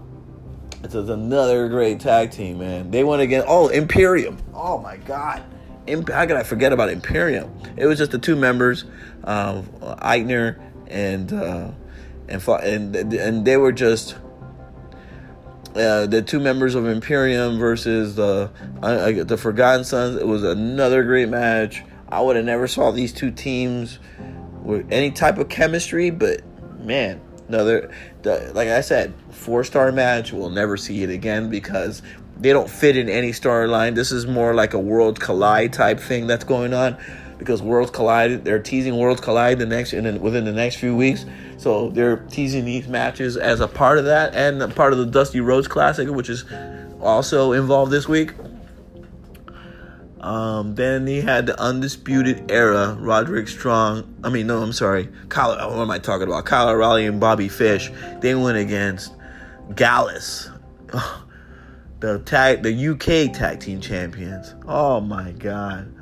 it's 0.83 0.95
another 0.95 1.69
great 1.69 2.01
tag 2.01 2.31
team, 2.31 2.59
man. 2.59 2.91
They 2.91 3.05
went 3.05 3.23
against, 3.23 3.47
oh, 3.49 3.69
Imperium. 3.69 4.39
Oh 4.53 4.79
my 4.79 4.97
God. 4.99 5.43
Imp- 5.87 6.11
how 6.11 6.27
could 6.27 6.37
I 6.37 6.43
forget 6.43 6.73
about 6.73 6.91
Imperium? 6.91 7.51
It 7.77 7.87
was 7.87 7.99
just 7.99 8.11
the 8.11 8.19
two 8.19 8.37
members, 8.37 8.85
um, 9.25 9.67
Aichner 9.81 10.61
and, 10.87 11.33
uh, 11.33 11.71
and, 12.29 12.97
and, 12.97 13.13
and 13.15 13.45
they 13.45 13.57
were 13.57 13.73
just 13.73 14.17
uh, 15.75 16.07
the 16.07 16.23
two 16.23 16.39
members 16.39 16.75
of 16.75 16.87
Imperium 16.87 17.59
versus 17.59 18.15
the 18.15 18.51
uh, 18.83 19.25
the 19.25 19.37
Forgotten 19.37 19.85
Sons. 19.85 20.17
It 20.17 20.27
was 20.27 20.45
another 20.45 21.03
great 21.03 21.29
match. 21.29 21.83
I 22.09 22.21
would 22.21 22.37
have 22.37 22.45
never 22.45 22.69
saw 22.69 22.91
these 22.93 23.13
two 23.13 23.31
teams 23.31 23.99
with 24.63 24.87
any 24.93 25.11
type 25.11 25.39
of 25.39 25.49
chemistry, 25.49 26.11
but 26.11 26.43
man, 26.79 27.21
another 27.49 27.91
the, 28.23 28.53
like 28.55 28.69
I 28.69 28.81
said, 28.83 29.15
four 29.31 29.65
star 29.65 29.91
match. 29.91 30.33
We'll 30.33 30.51
never 30.51 30.77
see 30.77 31.03
it 31.03 31.11
again 31.11 31.51
because 31.51 32.03
they 32.37 32.53
don't 32.53 32.71
fit 32.71 32.97
in 32.97 33.09
any 33.09 33.31
storyline. 33.31 33.95
This 33.95 34.13
is 34.13 34.27
more 34.27 34.55
like 34.55 34.75
a 34.75 34.79
World 34.79 35.21
Collide 35.21 35.73
type 35.73 36.01
thing 36.01 36.27
that's 36.27 36.45
going 36.45 36.73
on 36.73 36.97
because 37.39 37.63
Worlds 37.63 37.91
Collide. 37.91 38.45
They're 38.45 38.59
teasing 38.59 38.97
Worlds 38.97 39.21
Collide 39.21 39.59
the 39.59 39.67
next 39.67 39.93
in 39.93 40.21
within 40.21 40.45
the 40.45 40.53
next 40.53 40.77
few 40.77 40.97
weeks. 40.97 41.25
So 41.65 41.89
they're 41.89 42.19
teasing 42.19 42.67
these 42.67 42.89
matches 42.89 43.39
as 43.39 43.61
a 43.61 43.67
part 43.67 43.97
of 43.97 44.05
that 44.05 44.35
and 44.35 44.77
part 44.77 44.93
of 44.93 44.99
the 44.99 45.07
Dusty 45.07 45.41
Rhodes 45.41 45.67
Classic, 45.67 46.07
which 46.11 46.29
is 46.29 46.45
also 47.01 47.53
involved 47.53 47.91
this 47.91 48.07
week. 48.07 48.33
Um, 50.21 50.75
then 50.75 51.07
he 51.07 51.23
had 51.23 51.47
the 51.47 51.59
Undisputed 51.59 52.51
Era, 52.51 52.95
Roderick 53.01 53.49
Strong. 53.49 54.15
I 54.23 54.29
mean, 54.29 54.47
no, 54.47 54.61
I'm 54.61 54.75
sorry. 54.75 55.09
Kyle, 55.31 55.53
what 55.71 55.81
am 55.81 55.91
I 55.91 55.99
talking 55.99 56.29
about? 56.29 56.45
Kyle 56.45 56.69
O'Reilly 56.69 57.07
and 57.07 57.19
Bobby 57.19 57.49
Fish. 57.49 57.91
They 58.21 58.35
went 58.35 58.59
against 58.59 59.15
Gallus, 59.75 60.51
the 62.01 62.19
tag, 62.27 62.63
the 62.63 62.89
UK 62.89 63.35
Tag 63.35 63.61
Team 63.61 63.81
Champions. 63.81 64.55
Oh 64.69 65.01
my 65.01 65.33
God. 65.33 65.94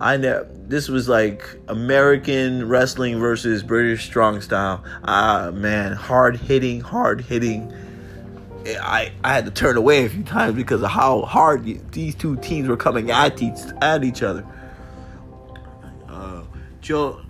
I 0.00 0.16
know 0.16 0.46
this 0.50 0.88
was 0.88 1.10
like 1.10 1.46
American 1.68 2.66
wrestling 2.66 3.18
versus 3.18 3.62
British 3.62 4.06
strong 4.06 4.40
style. 4.40 4.82
Ah, 5.04 5.50
man, 5.52 5.92
hard 5.92 6.36
hitting, 6.36 6.80
hard 6.80 7.20
hitting. 7.20 7.70
I 8.66 9.12
I 9.22 9.34
had 9.34 9.44
to 9.44 9.50
turn 9.50 9.76
away 9.76 10.06
a 10.06 10.08
few 10.08 10.22
times 10.22 10.54
because 10.54 10.82
of 10.82 10.90
how 10.90 11.22
hard 11.22 11.92
these 11.92 12.14
two 12.14 12.36
teams 12.36 12.66
were 12.66 12.78
coming 12.78 13.10
at 13.10 13.42
each 13.42 13.58
at 13.82 14.02
each 14.02 14.22
other. 14.22 14.46
Uh, 16.08 16.44
Joe, 16.80 17.20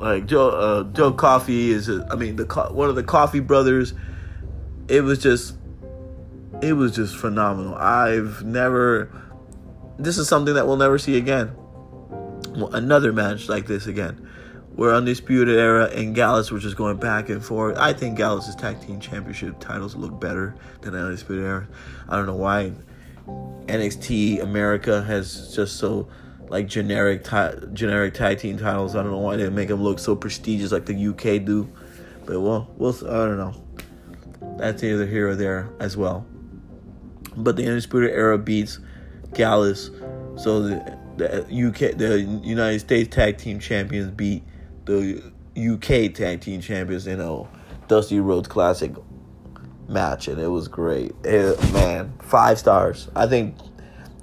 like 0.00 0.26
Joe, 0.26 0.50
uh, 0.50 0.84
Joe 0.92 1.12
Coffey 1.12 1.72
is, 1.72 1.88
a, 1.88 2.06
I 2.12 2.14
mean, 2.14 2.36
the 2.36 2.44
one 2.70 2.88
of 2.88 2.94
the 2.94 3.04
Coffey 3.04 3.40
brothers. 3.40 3.92
It 4.86 5.02
was 5.02 5.20
just, 5.20 5.56
it 6.62 6.74
was 6.74 6.94
just 6.94 7.16
phenomenal. 7.16 7.74
I've 7.74 8.44
never. 8.44 9.10
This 9.98 10.16
is 10.16 10.28
something 10.28 10.54
that 10.54 10.66
we'll 10.66 10.76
never 10.76 10.96
see 10.96 11.16
again 11.16 11.56
another 12.72 13.12
match 13.12 13.48
like 13.48 13.66
this 13.66 13.86
again. 13.86 14.28
Where 14.76 14.94
Undisputed 14.94 15.58
Era 15.58 15.86
and 15.86 16.14
Gallus 16.14 16.50
were 16.50 16.58
just 16.58 16.76
going 16.76 16.96
back 16.96 17.28
and 17.28 17.44
forth. 17.44 17.76
I 17.76 17.92
think 17.92 18.16
Gallus' 18.16 18.54
tag 18.54 18.80
team 18.80 19.00
championship 19.00 19.58
titles 19.58 19.96
look 19.96 20.18
better 20.20 20.54
than 20.80 20.94
Undisputed 20.94 21.44
Era. 21.44 21.68
I 22.08 22.16
don't 22.16 22.26
know 22.26 22.36
why 22.36 22.72
NXT 23.66 24.42
America 24.42 25.02
has 25.02 25.54
just 25.54 25.76
so 25.76 26.08
like 26.48 26.66
generic 26.66 27.26
generic 27.72 28.14
tag 28.14 28.38
team 28.38 28.58
titles. 28.58 28.96
I 28.96 29.02
don't 29.02 29.12
know 29.12 29.18
why 29.18 29.36
they 29.36 29.48
make 29.48 29.68
them 29.68 29.82
look 29.82 29.98
so 29.98 30.16
prestigious 30.16 30.72
like 30.72 30.86
the 30.86 31.06
UK 31.08 31.44
do. 31.44 31.70
But 32.26 32.40
well, 32.40 32.70
we'll 32.76 32.94
I 33.08 33.26
don't 33.26 33.38
know. 33.38 33.54
That's 34.56 34.82
either 34.82 35.06
here 35.06 35.28
or 35.28 35.36
there 35.36 35.70
as 35.78 35.96
well. 35.96 36.26
But 37.36 37.56
the 37.56 37.66
Undisputed 37.66 38.10
Era 38.10 38.36
beats 38.38 38.78
Gallus, 39.34 39.90
so 40.36 40.62
the 40.62 40.98
the 41.16 41.68
UK, 41.68 41.96
the 41.98 42.22
United 42.42 42.80
States 42.80 43.14
Tag 43.14 43.36
Team 43.38 43.58
Champions 43.58 44.10
beat 44.10 44.42
the 44.86 45.22
UK 45.56 46.14
Tag 46.14 46.40
Team 46.40 46.60
Champions 46.60 47.06
in 47.06 47.20
a 47.20 47.44
Dusty 47.88 48.20
Rhodes 48.20 48.48
Classic 48.48 48.92
match, 49.90 50.28
and 50.28 50.40
it 50.40 50.48
was 50.48 50.68
great. 50.68 51.12
It, 51.24 51.60
man, 51.72 52.12
five 52.22 52.58
stars. 52.58 53.08
I 53.14 53.26
think, 53.26 53.56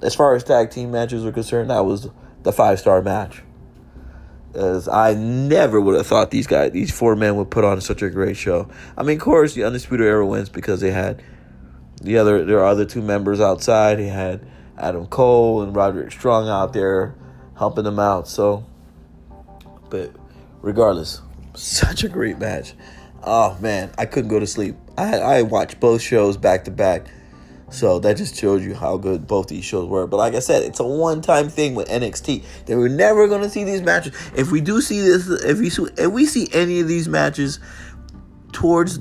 as 0.02 0.14
far 0.14 0.34
as 0.34 0.42
tag 0.42 0.70
team 0.70 0.90
matches 0.90 1.24
are 1.24 1.32
concerned, 1.32 1.70
that 1.70 1.84
was 1.84 2.08
the 2.42 2.52
five 2.52 2.80
star 2.80 3.02
match. 3.02 3.42
As 4.54 4.88
I 4.88 5.14
never 5.14 5.80
would 5.80 5.94
have 5.94 6.06
thought 6.06 6.30
these 6.30 6.46
guys, 6.46 6.72
these 6.72 6.90
four 6.90 7.14
men, 7.14 7.36
would 7.36 7.50
put 7.50 7.64
on 7.64 7.80
such 7.80 8.02
a 8.02 8.08
great 8.08 8.36
show. 8.36 8.68
I 8.96 9.02
mean, 9.02 9.18
of 9.18 9.22
course, 9.22 9.54
the 9.54 9.64
Undisputed 9.64 10.06
Era 10.06 10.26
wins 10.26 10.48
because 10.48 10.80
they 10.80 10.90
had 10.90 11.22
the 12.02 12.16
other. 12.18 12.44
There 12.44 12.58
are 12.58 12.66
other 12.66 12.86
two 12.86 13.02
members 13.02 13.40
outside. 13.40 13.98
He 13.98 14.08
had 14.08 14.46
Adam 14.78 15.06
Cole 15.06 15.62
and 15.62 15.74
Roderick 15.74 16.12
Strong 16.12 16.48
out 16.48 16.72
there 16.72 17.14
helping 17.56 17.84
them 17.84 17.98
out. 17.98 18.28
So, 18.28 18.64
but 19.90 20.12
regardless, 20.62 21.20
such 21.54 22.04
a 22.04 22.08
great 22.08 22.38
match. 22.38 22.74
Oh 23.22 23.56
man, 23.60 23.90
I 23.98 24.06
couldn't 24.06 24.30
go 24.30 24.38
to 24.38 24.46
sleep. 24.46 24.76
I 24.96 25.18
I 25.18 25.42
watched 25.42 25.80
both 25.80 26.00
shows 26.00 26.36
back 26.36 26.64
to 26.64 26.70
back. 26.70 27.06
So 27.70 27.98
that 27.98 28.16
just 28.16 28.34
shows 28.34 28.64
you 28.64 28.74
how 28.74 28.96
good 28.96 29.26
both 29.26 29.48
these 29.48 29.64
shows 29.64 29.88
were. 29.88 30.06
But 30.06 30.16
like 30.16 30.34
I 30.34 30.38
said, 30.38 30.62
it's 30.62 30.80
a 30.80 30.86
one-time 30.86 31.50
thing 31.50 31.74
with 31.74 31.86
NXT. 31.88 32.42
That 32.64 32.78
we're 32.78 32.88
never 32.88 33.28
gonna 33.28 33.50
see 33.50 33.64
these 33.64 33.82
matches. 33.82 34.14
If 34.34 34.50
we 34.50 34.60
do 34.60 34.80
see 34.80 35.00
this, 35.00 35.28
if 35.28 35.58
we 35.58 35.68
if 36.02 36.10
we 36.10 36.24
see 36.24 36.48
any 36.52 36.80
of 36.80 36.88
these 36.88 37.08
matches 37.08 37.60
towards 38.52 39.00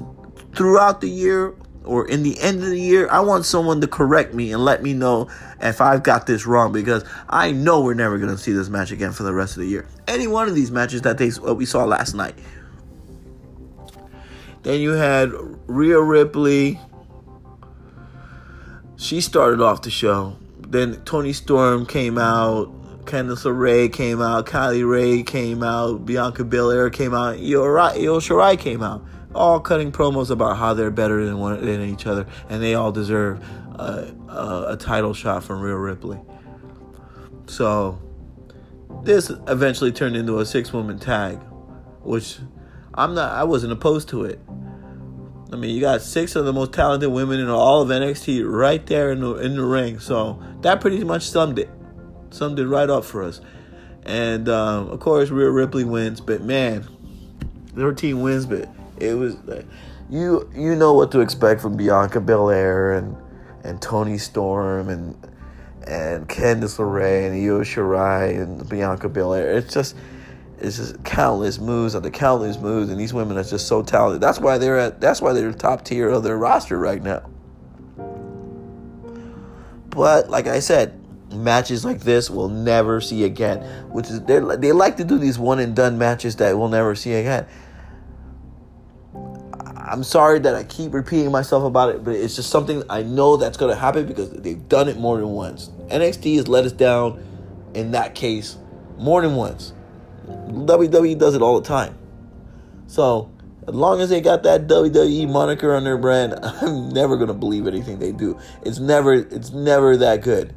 throughout 0.54 1.00
the 1.02 1.10
year 1.10 1.56
or 1.88 2.08
in 2.08 2.24
the 2.24 2.40
end 2.40 2.64
of 2.64 2.70
the 2.70 2.80
year, 2.80 3.08
I 3.10 3.22
want 3.22 3.46
someone 3.46 3.82
to 3.82 3.88
correct 3.88 4.34
me 4.34 4.52
and 4.52 4.64
let 4.64 4.84
me 4.84 4.94
know 4.94 5.30
if 5.62 5.82
I've 5.82 6.04
got 6.04 6.28
this 6.28 6.46
wrong 6.46 6.72
because 6.72 7.04
I 7.30 7.52
know 7.52 7.82
we're 7.82 7.94
never 7.94 8.18
gonna 8.18 8.38
see 8.38 8.52
this 8.52 8.70
match 8.70 8.92
again 8.92 9.12
for 9.12 9.24
the 9.24 9.34
rest 9.34 9.58
of 9.58 9.62
the 9.62 9.68
year. 9.68 9.88
Any 10.08 10.28
one 10.28 10.48
of 10.48 10.56
these 10.56 10.72
matches 10.72 11.02
that 11.02 11.18
they 11.18 11.30
what 11.30 11.58
we 11.58 11.66
saw 11.66 11.86
last 11.86 12.14
night. 12.14 12.36
Then 14.64 14.82
you 14.82 14.92
had 14.92 15.32
Rhea 15.68 16.02
Ripley 16.02 16.80
she 18.98 19.22
started 19.22 19.62
off 19.62 19.84
the 19.84 19.92
show. 19.92 20.36
Then 20.60 21.02
Toni 21.06 21.32
Storm 21.32 21.86
came 21.86 22.18
out, 22.18 22.70
Candice 23.06 23.46
LeRae 23.46 23.94
came 23.94 24.22
out, 24.22 24.48
Kylie 24.48 24.90
Rae 24.90 25.24
came 25.24 25.64
out, 25.64 26.06
Bianca 26.06 26.44
Belair 26.44 26.90
came 26.90 27.14
out, 27.14 27.38
Io 27.38 28.20
Shirai 28.20 28.60
came 28.60 28.82
out. 28.82 29.06
All 29.38 29.60
cutting 29.60 29.92
promos 29.92 30.32
about 30.32 30.58
how 30.58 30.74
they're 30.74 30.92
better 30.92 31.24
than 31.26 31.38
one 31.38 31.64
than 31.64 31.82
each 31.82 32.08
other, 32.08 32.26
and 32.50 32.62
they 32.62 32.74
all 32.74 32.92
deserve 32.92 33.40
a, 33.76 34.14
a, 34.28 34.66
a 34.70 34.78
title 34.78 35.14
shot 35.14 35.44
from 35.44 35.62
Rhea 35.62 35.76
Ripley. 35.76 36.20
So 37.46 38.00
this 39.04 39.30
eventually 39.48 39.92
turned 39.92 40.16
into 40.16 40.40
a 40.40 40.46
six 40.46 40.74
woman 40.74 41.00
tag, 41.00 41.38
which 42.02 42.40
I'm 42.94 43.14
not. 43.14 43.32
I 43.32 43.44
wasn't 43.44 43.74
opposed 43.74 44.10
to 44.10 44.26
it. 44.26 44.40
I 45.52 45.56
mean, 45.56 45.74
you 45.74 45.80
got 45.80 46.02
six 46.02 46.36
of 46.36 46.46
the 46.46 46.52
most 46.52 46.74
talented 46.74 47.10
women 47.10 47.40
in 47.40 47.48
all 47.48 47.82
of 47.82 47.90
NXT 47.90 48.44
right 48.52 48.86
there 48.86 49.12
in 49.12 49.22
the 49.22 49.36
in 49.36 49.56
the 49.56 49.64
ring. 49.64 50.00
So 50.00 50.42
that 50.62 50.82
pretty 50.82 51.04
much 51.04 51.30
summed 51.30 51.60
it, 51.60 51.70
summed 52.32 52.60
it 52.60 52.68
right 52.68 52.90
up 52.90 53.06
for 53.06 53.24
us. 53.24 53.40
And 54.04 54.50
um, 54.50 54.90
of 54.90 55.00
course, 55.00 55.30
Rhea 55.30 55.50
Ripley 55.50 55.84
wins, 55.84 56.22
but 56.22 56.42
man, 56.42 56.88
their 57.74 57.94
team 57.94 58.22
wins. 58.22 58.46
But 58.46 58.70
it 59.00 59.14
was 59.14 59.38
you 60.10 60.50
you 60.56 60.76
know 60.76 60.94
what 60.94 61.12
to 61.12 61.20
expect 61.22 61.62
from 61.62 61.78
Bianca 61.78 62.22
Belair 62.22 62.94
and 62.94 63.16
and 63.64 63.82
Toni 63.82 64.18
Storm 64.18 64.90
and 64.90 65.16
and 65.86 66.28
Candice 66.28 66.78
LeRae 66.78 67.28
and 67.28 67.36
Io 67.36 67.62
Shirai 67.62 68.42
and 68.42 68.68
Bianca 68.68 69.10
Belair. 69.10 69.58
It's 69.58 69.74
just 69.74 69.96
it's 70.60 70.78
just 70.78 71.04
countless 71.04 71.60
moves 71.60 71.96
after 71.96 72.10
countless 72.10 72.58
moves, 72.58 72.90
and 72.90 73.00
these 73.00 73.14
women 73.14 73.38
are 73.38 73.44
just 73.44 73.68
so 73.68 73.84
talented. 73.84 74.22
That's 74.22 74.40
why 74.40 74.58
they're 74.58 74.78
at. 74.78 75.02
That's 75.02 75.22
why 75.22 75.34
they're 75.34 75.52
top 75.54 75.86
tier 75.86 76.10
of 76.10 76.24
their 76.24 76.38
roster 76.38 76.78
right 76.78 77.02
now. 77.02 77.30
But 79.90 80.30
like 80.30 80.48
I 80.48 80.60
said, 80.60 81.00
matches 81.34 81.84
like 81.86 82.02
this 82.02 82.30
we'll 82.30 82.50
never 82.50 83.02
see 83.02 83.24
again. 83.24 83.60
Which 83.90 84.10
is 84.10 84.22
they 84.22 84.40
they 84.40 84.72
like 84.72 84.98
to 84.98 85.04
do 85.04 85.18
these 85.18 85.38
one 85.38 85.60
and 85.60 85.76
done 85.76 85.98
matches 85.98 86.36
that 86.38 86.58
we'll 86.58 86.70
never 86.70 86.96
see 86.96 87.14
again. 87.14 87.46
I'm 89.88 90.04
sorry 90.04 90.40
that 90.40 90.54
I 90.54 90.64
keep 90.64 90.94
repeating 90.94 91.32
myself 91.32 91.64
about 91.64 91.96
it, 91.96 92.04
but 92.04 92.14
it's 92.14 92.36
just 92.36 92.50
something 92.50 92.84
I 92.90 93.04
know 93.04 93.38
that's 93.38 93.56
going 93.58 93.74
to 93.74 93.80
happen 93.80 94.06
because 94.06 94.30
they've 94.32 94.68
done 94.68 94.90
it 94.90 94.98
more 94.98 95.18
than 95.18 95.30
once. 95.30 95.70
NXT 95.88 96.36
has 96.36 96.48
let 96.48 96.66
us 96.66 96.74
down 96.74 97.24
in 97.74 97.92
that 97.92 98.14
case 98.14 98.58
more 98.98 99.22
than 99.22 99.36
once. 99.36 99.74
WWE 100.28 101.18
does 101.18 101.36
it 101.36 101.42
all 101.42 101.60
the 101.60 101.68
time. 101.68 101.98
So, 102.88 103.32
as 103.68 103.74
long 103.76 104.02
as 104.02 104.10
they 104.10 104.20
got 104.20 104.44
that 104.44 104.68
WWE 104.68 105.30
moniker 105.30 105.74
on 105.74 105.84
their 105.84 105.98
brand, 105.98 106.36
I'm 106.44 106.90
never 106.90 107.18
gonna 107.18 107.34
believe 107.34 107.68
anything 107.68 108.00
they 108.00 108.12
do. 108.12 108.38
It's 108.64 108.80
never 108.80 109.14
it's 109.14 109.52
never 109.52 109.98
that 109.98 110.22
good. 110.22 110.56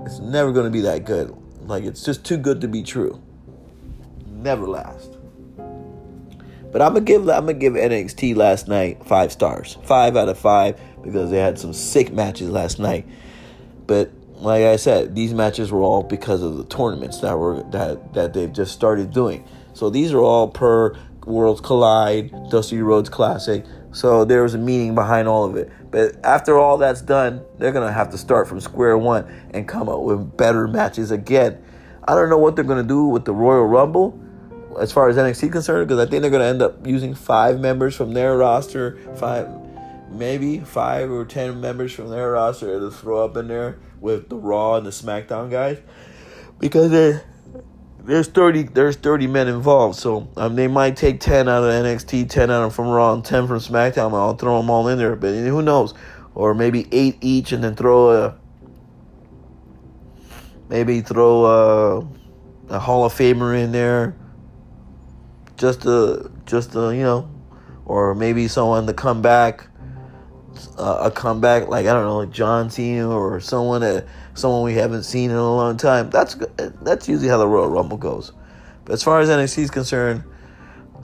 It's 0.00 0.18
never 0.18 0.52
gonna 0.52 0.70
be 0.70 0.82
that 0.82 1.04
good. 1.04 1.34
Like 1.62 1.84
it's 1.84 2.04
just 2.04 2.24
too 2.24 2.36
good 2.36 2.60
to 2.62 2.68
be 2.68 2.82
true. 2.82 3.22
Never 4.26 4.66
last. 4.66 5.09
But 6.72 6.82
I'm 6.82 6.92
gonna 6.92 7.04
give 7.04 7.22
I'm 7.28 7.46
gonna 7.46 7.54
give 7.54 7.72
NXT 7.74 8.36
last 8.36 8.68
night 8.68 9.04
five 9.04 9.32
stars, 9.32 9.76
five 9.84 10.16
out 10.16 10.28
of 10.28 10.38
five 10.38 10.80
because 11.02 11.30
they 11.30 11.38
had 11.38 11.58
some 11.58 11.72
sick 11.72 12.12
matches 12.12 12.48
last 12.50 12.78
night. 12.78 13.06
But 13.86 14.12
like 14.36 14.62
I 14.62 14.76
said, 14.76 15.14
these 15.14 15.34
matches 15.34 15.72
were 15.72 15.82
all 15.82 16.02
because 16.02 16.42
of 16.42 16.56
the 16.56 16.64
tournaments 16.64 17.20
that 17.20 17.38
were 17.38 17.62
that 17.72 18.14
that 18.14 18.34
they've 18.34 18.52
just 18.52 18.72
started 18.72 19.12
doing. 19.12 19.44
So 19.74 19.90
these 19.90 20.12
are 20.12 20.20
all 20.20 20.48
per 20.48 20.96
Worlds 21.26 21.60
Collide, 21.60 22.50
Dusty 22.50 22.80
Rhodes 22.80 23.08
Classic. 23.08 23.64
So 23.92 24.24
there 24.24 24.44
was 24.44 24.54
a 24.54 24.58
meaning 24.58 24.94
behind 24.94 25.26
all 25.26 25.44
of 25.44 25.56
it. 25.56 25.70
But 25.90 26.24
after 26.24 26.56
all 26.56 26.78
that's 26.78 27.02
done, 27.02 27.42
they're 27.58 27.72
gonna 27.72 27.92
have 27.92 28.10
to 28.10 28.18
start 28.18 28.46
from 28.46 28.60
square 28.60 28.96
one 28.96 29.26
and 29.52 29.66
come 29.66 29.88
up 29.88 30.00
with 30.00 30.36
better 30.36 30.68
matches 30.68 31.10
again. 31.10 31.60
I 32.06 32.14
don't 32.14 32.30
know 32.30 32.38
what 32.38 32.54
they're 32.54 32.64
gonna 32.64 32.84
do 32.84 33.06
with 33.06 33.24
the 33.24 33.34
Royal 33.34 33.66
Rumble 33.66 34.18
as 34.78 34.92
far 34.92 35.08
as 35.08 35.16
NXT 35.16 35.52
concerned, 35.52 35.88
because 35.88 36.04
I 36.04 36.08
think 36.08 36.22
they're 36.22 36.30
gonna 36.30 36.44
end 36.44 36.62
up 36.62 36.86
using 36.86 37.14
five 37.14 37.60
members 37.60 37.96
from 37.96 38.12
their 38.12 38.36
roster, 38.36 38.98
five 39.16 39.48
maybe 40.10 40.60
five 40.60 41.10
or 41.10 41.24
ten 41.24 41.60
members 41.60 41.92
from 41.92 42.08
their 42.08 42.32
roster 42.32 42.78
to 42.78 42.90
throw 42.90 43.24
up 43.24 43.36
in 43.36 43.48
there 43.48 43.78
with 44.00 44.28
the 44.28 44.36
Raw 44.36 44.76
and 44.76 44.86
the 44.86 44.90
SmackDown 44.90 45.50
guys. 45.50 45.78
Because 46.58 46.90
there's 48.04 48.28
30 48.28 48.64
there's 48.64 48.96
30 48.96 49.26
men 49.26 49.48
involved 49.48 49.98
so 49.98 50.28
um, 50.36 50.56
they 50.56 50.66
might 50.66 50.96
take 50.96 51.20
10 51.20 51.48
out 51.48 51.62
of 51.62 51.70
NXT 51.70 52.28
10 52.28 52.50
out 52.50 52.64
of 52.64 52.74
from 52.74 52.88
Raw 52.88 53.12
and 53.12 53.24
10 53.24 53.46
from 53.46 53.58
SmackDown 53.58 54.06
and 54.06 54.16
I'll 54.16 54.36
throw 54.36 54.58
them 54.58 54.70
all 54.70 54.88
in 54.88 54.98
there. 54.98 55.16
But 55.16 55.34
who 55.34 55.62
knows? 55.62 55.94
Or 56.34 56.54
maybe 56.54 56.86
8 56.92 57.18
each 57.20 57.52
and 57.52 57.62
then 57.62 57.76
throw 57.76 58.10
a 58.10 58.36
maybe 60.68 61.00
throw 61.00 61.44
a, 61.44 62.08
a 62.68 62.78
Hall 62.78 63.04
of 63.04 63.12
Famer 63.12 63.58
in 63.62 63.72
there 63.72 64.16
just 65.60 65.82
to 65.82 66.32
just 66.46 66.72
to 66.72 66.90
you 66.90 67.02
know 67.02 67.30
or 67.84 68.14
maybe 68.14 68.48
someone 68.48 68.86
to 68.86 68.94
come 68.94 69.20
back 69.20 69.68
uh, 70.78 71.02
a 71.04 71.10
comeback 71.10 71.68
like 71.68 71.86
I 71.86 71.92
don't 71.92 72.04
know, 72.04 72.18
like 72.18 72.30
John 72.30 72.70
Cena 72.70 73.08
or 73.08 73.40
someone 73.40 73.82
that 73.82 74.06
someone 74.34 74.62
we 74.62 74.74
haven't 74.74 75.04
seen 75.04 75.30
in 75.30 75.36
a 75.36 75.54
long 75.54 75.76
time. 75.76 76.10
That's 76.10 76.36
that's 76.82 77.08
usually 77.08 77.28
how 77.28 77.38
the 77.38 77.46
Royal 77.46 77.68
Rumble 77.68 77.98
goes. 77.98 78.32
But 78.84 78.94
as 78.94 79.02
far 79.02 79.20
as 79.20 79.28
NXT 79.28 79.58
is 79.58 79.70
concerned, 79.70 80.24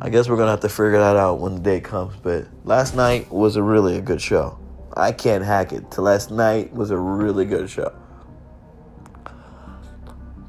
I 0.00 0.08
guess 0.10 0.28
we're 0.28 0.36
gonna 0.36 0.50
have 0.50 0.60
to 0.60 0.68
figure 0.68 0.98
that 0.98 1.16
out 1.16 1.40
when 1.40 1.54
the 1.54 1.60
day 1.60 1.80
comes. 1.80 2.16
But 2.16 2.46
last 2.64 2.96
night 2.96 3.30
was 3.30 3.56
a 3.56 3.62
really 3.62 3.96
a 3.96 4.00
good 4.00 4.20
show. 4.20 4.58
I 4.96 5.12
can't 5.12 5.44
hack 5.44 5.72
it. 5.72 5.90
To 5.92 6.02
last 6.02 6.30
night 6.30 6.72
was 6.72 6.90
a 6.90 6.96
really 6.96 7.44
good 7.44 7.68
show. 7.68 7.94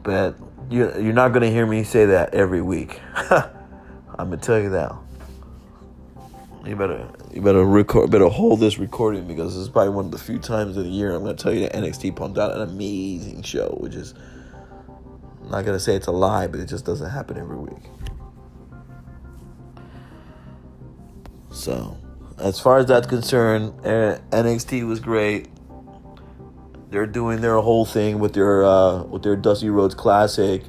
But 0.03 0.37
you 0.69 0.91
you're 0.99 1.13
not 1.13 1.33
gonna 1.33 1.49
hear 1.49 1.65
me 1.65 1.83
say 1.83 2.05
that 2.05 2.33
every 2.33 2.61
week. 2.61 3.01
I'm 4.17 4.29
gonna 4.29 4.37
tell 4.37 4.59
you 4.59 4.69
that. 4.69 4.93
You 6.65 6.75
better 6.75 7.07
you 7.33 7.41
better 7.41 7.63
record 7.63 8.11
better 8.11 8.27
hold 8.27 8.59
this 8.59 8.77
recording 8.77 9.25
because 9.25 9.53
this 9.53 9.61
is 9.61 9.69
probably 9.69 9.93
one 9.93 10.05
of 10.05 10.11
the 10.11 10.17
few 10.17 10.37
times 10.37 10.75
of 10.75 10.83
the 10.83 10.89
year 10.89 11.15
I'm 11.15 11.21
gonna 11.23 11.35
tell 11.35 11.53
you 11.53 11.61
that 11.61 11.73
NXT 11.73 12.15
pumped 12.15 12.37
out 12.37 12.53
an 12.53 12.61
amazing 12.61 13.43
show, 13.43 13.77
which 13.79 13.95
is 13.95 14.13
I'm 15.43 15.51
not 15.51 15.65
gonna 15.65 15.79
say 15.79 15.95
it's 15.95 16.07
a 16.07 16.11
lie, 16.11 16.47
but 16.47 16.59
it 16.59 16.65
just 16.65 16.83
doesn't 16.83 17.09
happen 17.09 17.37
every 17.37 17.57
week. 17.57 17.83
So, 21.51 21.97
as 22.37 22.59
far 22.59 22.79
as 22.79 22.87
that's 22.87 23.07
concerned, 23.07 23.73
NXT 23.83 24.85
was 24.85 24.99
great. 24.99 25.47
They're 26.89 27.07
doing 27.07 27.41
their 27.41 27.57
whole 27.59 27.85
thing 27.85 28.19
with 28.19 28.33
their 28.33 28.63
uh, 28.63 29.03
with 29.03 29.23
their 29.23 29.35
Dusty 29.35 29.69
Rhodes 29.69 29.95
Classic. 29.95 30.63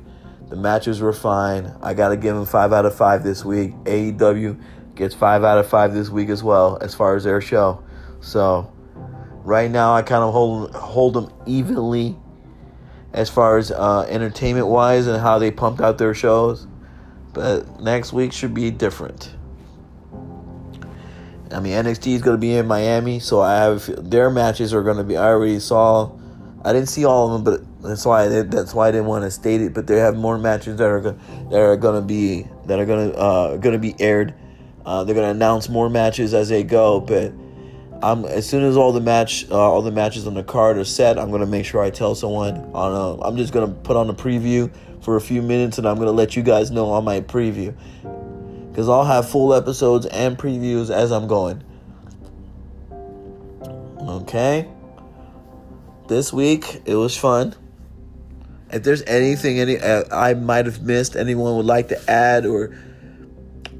The 0.49 0.57
matches 0.57 1.01
were 1.01 1.12
fine. 1.12 1.74
I 1.82 1.94
gotta 1.94 2.16
give 2.16 2.34
them 2.34 2.46
five 2.46 2.72
out 2.72 2.86
of 2.86 2.94
five 2.94 3.22
this 3.22 3.44
week. 3.44 3.72
AEW 3.84 4.61
gets 4.94 5.14
five 5.14 5.44
out 5.44 5.59
of 5.59 5.68
five 5.68 5.92
this 5.92 6.09
week 6.09 6.28
as 6.28 6.42
well 6.42 6.78
as 6.80 6.94
far 6.94 7.16
as 7.16 7.24
their 7.24 7.40
show. 7.40 7.82
So 8.20 8.72
right 9.44 9.70
now 9.70 9.94
I 9.94 10.03
kind 10.03 10.24
of 10.24 10.32
hold 10.32 10.74
hold 10.74 11.14
them 11.14 11.32
evenly 11.46 12.16
as 13.12 13.28
far 13.28 13.59
as 13.59 13.70
uh, 13.70 14.07
entertainment 14.09 14.66
wise 14.66 15.07
and 15.07 15.20
how 15.20 15.38
they 15.38 15.51
pumped 15.51 15.80
out 15.80 15.99
their 15.99 16.14
shows. 16.14 16.66
But 17.34 17.80
next 17.80 18.12
week 18.12 18.32
should 18.32 18.55
be 18.55 18.70
different. 18.70 19.34
I 21.51 21.61
mean 21.61 21.72
NXT 21.72 22.14
is 22.14 22.22
going 22.22 22.36
to 22.36 22.40
be 22.40 22.55
in 22.55 22.66
Miami, 22.66 23.20
so 23.20 23.40
I 23.40 23.57
have 23.57 24.11
their 24.11 24.30
matches 24.30 24.72
are 24.72 24.82
going 24.82 24.96
to 24.96 25.05
be. 25.05 25.16
I 25.16 25.26
already 25.26 25.61
saw. 25.61 26.11
I 26.64 26.72
didn't 26.72 26.88
see 26.88 27.05
all 27.05 27.26
of 27.26 27.44
them, 27.44 27.44
but 27.44 27.68
that's 27.83 28.05
why 28.05 28.29
did, 28.29 28.51
that's 28.51 28.74
why 28.74 28.91
didn't 28.91 29.07
want 29.07 29.24
to 29.24 29.31
state 29.31 29.61
it. 29.61 29.74
But 29.74 29.87
they 29.87 29.99
have 29.99 30.16
more 30.16 30.39
matches 30.39 30.76
that 30.79 30.89
are 30.89 31.01
going 31.01 31.18
that 31.51 31.61
are 31.61 31.76
to 31.76 32.03
be 32.03 32.47
that 32.66 32.79
are 32.79 32.87
to 32.87 33.16
uh, 33.16 33.57
to 33.59 33.79
be 33.79 33.95
aired 33.99 34.35
uh, 34.89 35.05
they're 35.05 35.14
gonna 35.14 35.29
announce 35.29 35.68
more 35.68 35.91
matches 35.91 36.33
as 36.33 36.49
they 36.49 36.62
go, 36.62 36.99
but 36.99 37.31
I'm 38.03 38.24
as 38.24 38.49
soon 38.49 38.64
as 38.64 38.74
all 38.74 38.91
the 38.91 39.03
match, 39.03 39.47
uh, 39.51 39.55
all 39.55 39.83
the 39.83 39.91
matches 39.91 40.26
on 40.26 40.33
the 40.33 40.43
card 40.43 40.79
are 40.79 40.85
set, 40.85 41.18
I'm 41.18 41.31
gonna 41.31 41.45
make 41.45 41.66
sure 41.66 41.83
I 41.83 41.91
tell 41.91 42.14
someone. 42.14 42.57
On 42.72 42.93
a, 42.95 43.22
I'm 43.22 43.37
just 43.37 43.53
gonna 43.53 43.68
put 43.68 43.99
on 43.99 44.09
a 44.09 44.14
preview 44.14 44.72
for 45.03 45.16
a 45.16 45.20
few 45.20 45.43
minutes, 45.43 45.76
and 45.76 45.87
I'm 45.87 45.99
gonna 45.99 46.12
let 46.12 46.37
you 46.37 46.43
guys 46.43 46.70
know 46.70 46.89
on 46.89 47.05
my 47.05 47.20
preview. 47.20 47.74
because 48.70 48.89
I'll 48.89 49.05
have 49.05 49.29
full 49.29 49.53
episodes 49.53 50.07
and 50.07 50.39
previews 50.39 50.89
as 50.89 51.12
I'm 51.12 51.26
going. 51.26 51.62
Okay. 54.01 54.66
This 56.09 56.33
week 56.33 56.81
it 56.87 56.95
was 56.95 57.14
fun. 57.14 57.55
If 58.71 58.83
there's 58.83 59.03
anything 59.03 59.61
any 59.61 59.79
uh, 59.79 60.05
I 60.12 60.35
might 60.35 60.66
have 60.66 60.83
missed, 60.83 61.16
anyone 61.16 61.57
would 61.57 61.66
like 61.66 61.89
to 61.89 62.11
add 62.11 62.45
or 62.47 62.77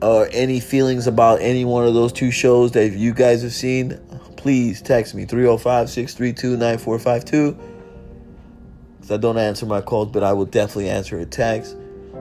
or 0.01 0.29
any 0.31 0.61
feelings 0.61 1.07
about 1.07 1.41
any 1.41 1.65
one 1.65 1.87
of 1.87 1.95
those 1.95 2.13
two 2.13 2.31
shows 2.31 2.73
that 2.73 2.91
you 2.91 3.13
guys 3.13 3.43
have 3.43 3.53
seen, 3.53 3.99
please 4.37 4.81
text 4.81 5.15
me 5.15 5.25
305 5.25 5.91
632 5.91 6.57
9452. 6.57 7.59
Cuz 9.01 9.11
I 9.11 9.17
don't 9.17 9.39
answer 9.39 9.67
my 9.67 9.81
calls, 9.81 10.09
but 10.09 10.23
I 10.23 10.33
will 10.33 10.47
definitely 10.47 10.89
answer 10.89 11.19
a 11.19 11.27
text 11.27 11.77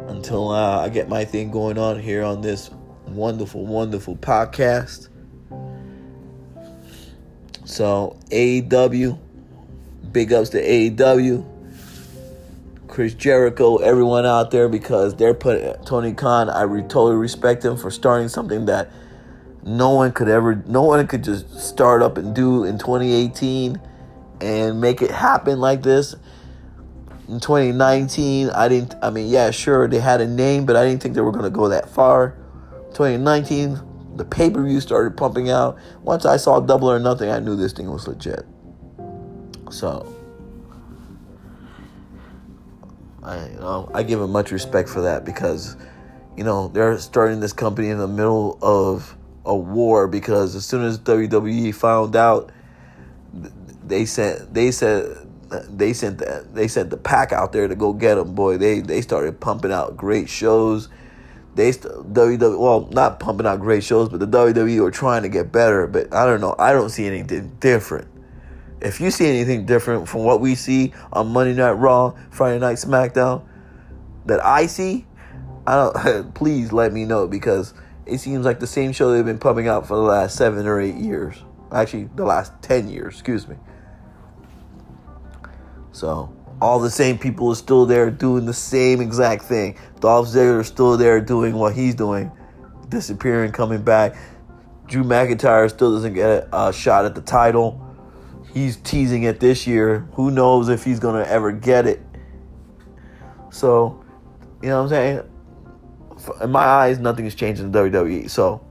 until 0.07 0.49
uh, 0.49 0.81
I 0.81 0.89
get 0.89 1.07
my 1.07 1.23
thing 1.25 1.51
going 1.51 1.77
on 1.77 1.99
here 1.99 2.23
on 2.23 2.41
this 2.41 2.69
wonderful, 3.07 3.65
wonderful 3.65 4.15
podcast. 4.17 5.09
So, 7.65 8.17
AEW, 8.31 9.19
big 10.11 10.31
ups 10.31 10.49
to 10.49 10.61
AEW, 10.61 11.45
Chris 12.97 13.13
Jericho, 13.13 13.77
everyone 13.77 14.25
out 14.25 14.49
there 14.49 14.67
because 14.67 15.13
they're 15.13 15.35
putting 15.35 15.71
Tony 15.85 16.13
Khan. 16.13 16.49
I 16.49 16.63
re- 16.63 16.81
totally 16.81 17.15
respect 17.15 17.63
him 17.63 17.77
for 17.77 17.91
starting 17.91 18.27
something 18.27 18.65
that 18.65 18.89
no 19.61 19.91
one 19.91 20.11
could 20.11 20.27
ever, 20.27 20.63
no 20.65 20.81
one 20.81 21.05
could 21.05 21.23
just 21.23 21.59
start 21.59 22.01
up 22.01 22.17
and 22.17 22.33
do 22.33 22.63
in 22.63 22.79
2018 22.79 23.79
and 24.41 24.81
make 24.81 25.03
it 25.03 25.11
happen 25.11 25.59
like 25.59 25.83
this 25.83 26.15
in 27.27 27.39
2019, 27.39 28.49
I 28.49 28.67
didn't. 28.67 28.95
I 29.03 29.11
mean, 29.11 29.27
yeah, 29.27 29.51
sure, 29.51 29.87
they 29.87 29.99
had 29.99 30.19
a 30.19 30.27
name, 30.27 30.65
but 30.65 30.75
I 30.75 30.83
didn't 30.83 31.03
think 31.03 31.13
they 31.13 31.21
were 31.21 31.31
going 31.31 31.43
to 31.43 31.51
go 31.51 31.69
that 31.69 31.87
far. 31.87 32.35
2019, 32.95 33.79
the 34.15 34.25
pay 34.25 34.49
per 34.49 34.63
view 34.63 34.79
started 34.79 35.15
pumping 35.15 35.51
out. 35.51 35.77
Once 36.01 36.25
I 36.25 36.37
saw 36.37 36.59
Double 36.59 36.89
or 36.89 36.97
Nothing, 36.97 37.29
I 37.29 37.37
knew 37.37 37.55
this 37.55 37.73
thing 37.73 37.91
was 37.91 38.07
legit. 38.07 38.43
So, 39.69 40.16
I 43.27 43.47
you 43.49 43.59
know 43.59 43.91
I 43.93 44.03
give 44.03 44.19
them 44.19 44.31
much 44.31 44.51
respect 44.51 44.89
for 44.89 45.01
that 45.01 45.25
because, 45.25 45.75
you 46.37 46.43
know, 46.43 46.69
they're 46.69 46.97
starting 46.97 47.39
this 47.39 47.53
company 47.53 47.89
in 47.89 47.97
the 47.97 48.07
middle 48.07 48.57
of 48.61 49.15
a 49.45 49.55
war 49.55 50.07
because 50.07 50.55
as 50.55 50.65
soon 50.65 50.85
as 50.85 50.97
WWE 50.99 51.75
found 51.75 52.15
out, 52.15 52.51
they 53.85 54.05
said 54.05 54.53
they 54.53 54.71
said 54.71 55.27
they 55.69 55.93
sent 55.93 56.19
the, 56.19 56.47
they 56.53 56.67
sent 56.67 56.89
the 56.89 56.97
pack 56.97 57.31
out 57.31 57.51
there 57.51 57.67
to 57.67 57.75
go 57.75 57.93
get 57.93 58.15
them. 58.15 58.33
Boy, 58.33 58.57
they 58.57 58.79
they 58.79 59.01
started 59.01 59.39
pumping 59.39 59.71
out 59.71 59.97
great 59.97 60.29
shows. 60.29 60.89
They 61.55 61.71
WWE 61.71 62.59
well 62.59 62.87
not 62.91 63.19
pumping 63.19 63.47
out 63.47 63.59
great 63.59 63.83
shows, 63.83 64.09
but 64.09 64.19
the 64.19 64.27
WWE 64.27 64.79
were 64.79 64.91
trying 64.91 65.23
to 65.23 65.29
get 65.29 65.51
better. 65.51 65.87
But 65.87 66.13
I 66.13 66.25
don't 66.25 66.39
know. 66.39 66.55
I 66.57 66.71
don't 66.71 66.89
see 66.89 67.07
anything 67.07 67.57
different. 67.59 68.07
If 68.79 69.01
you 69.01 69.09
see 69.09 69.27
anything 69.27 69.65
different 69.65 70.07
from 70.07 70.23
what 70.23 70.39
we 70.39 70.55
see 70.55 70.93
on 71.11 71.29
Monday 71.29 71.53
Night 71.53 71.71
Raw, 71.71 72.13
Friday 72.29 72.59
Night 72.59 72.77
SmackDown, 72.77 73.43
that 74.25 74.43
I 74.43 74.67
see, 74.67 75.05
I 75.65 75.75
don't. 75.75 76.33
please 76.35 76.71
let 76.71 76.93
me 76.93 77.05
know 77.05 77.27
because 77.27 77.73
it 78.05 78.19
seems 78.19 78.45
like 78.45 78.59
the 78.59 78.67
same 78.67 78.91
show 78.91 79.11
they've 79.11 79.25
been 79.25 79.39
pumping 79.39 79.67
out 79.67 79.87
for 79.87 79.95
the 79.95 80.03
last 80.03 80.35
seven 80.35 80.67
or 80.67 80.79
eight 80.79 80.95
years. 80.95 81.43
Actually, 81.71 82.09
the 82.15 82.23
last 82.23 82.53
ten 82.61 82.87
years. 82.87 83.15
Excuse 83.15 83.47
me. 83.47 83.55
So 85.91 86.31
all 86.61 86.79
the 86.79 86.91
same 86.91 87.17
people 87.17 87.49
are 87.49 87.55
still 87.55 87.85
there 87.85 88.11
doing 88.11 88.45
the 88.45 88.53
same 88.53 89.01
exact 89.01 89.43
thing. 89.43 89.77
Dolph 89.99 90.27
Ziggler 90.27 90.61
is 90.61 90.67
still 90.67 90.97
there 90.97 91.19
doing 91.19 91.55
what 91.55 91.73
he's 91.73 91.95
doing, 91.95 92.31
disappearing, 92.89 93.51
coming 93.51 93.81
back. 93.81 94.15
Drew 94.85 95.03
McIntyre 95.03 95.69
still 95.69 95.93
doesn't 95.93 96.13
get 96.13 96.47
a 96.53 96.71
shot 96.71 97.05
at 97.05 97.15
the 97.15 97.21
title. 97.21 97.83
He's 98.57 98.77
teasing 98.77 99.21
it 99.21 99.39
this 99.39 99.67
year. 99.67 100.07
Who 100.13 100.31
knows 100.31 100.67
if 100.67 100.83
he's 100.83 100.99
gonna 100.99 101.21
ever 101.21 101.51
get 101.51 101.85
it? 101.85 102.01
So, 103.51 104.03
you 104.63 104.69
know 104.69 104.77
what 104.77 104.83
I'm 104.83 104.89
saying? 104.89 105.21
In 106.41 106.49
my 106.49 106.63
eyes, 106.63 106.97
nothing 106.97 107.25
has 107.25 107.35
changed 107.35 107.61
in 107.61 107.71
the 107.71 107.79
WWE. 107.79 108.27
So, 108.27 108.65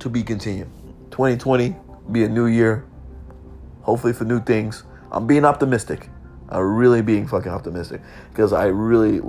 to 0.00 0.10
be 0.10 0.22
continued. 0.22 0.68
2020 1.12 1.74
be 2.10 2.24
a 2.24 2.28
new 2.28 2.44
year. 2.44 2.84
Hopefully 3.80 4.12
for 4.12 4.26
new 4.26 4.40
things. 4.40 4.84
I'm 5.10 5.26
being 5.26 5.46
optimistic. 5.46 6.10
I'm 6.50 6.76
really 6.76 7.00
being 7.00 7.26
fucking 7.26 7.50
optimistic 7.50 8.02
because 8.32 8.52
I 8.52 8.66
really 8.66 9.22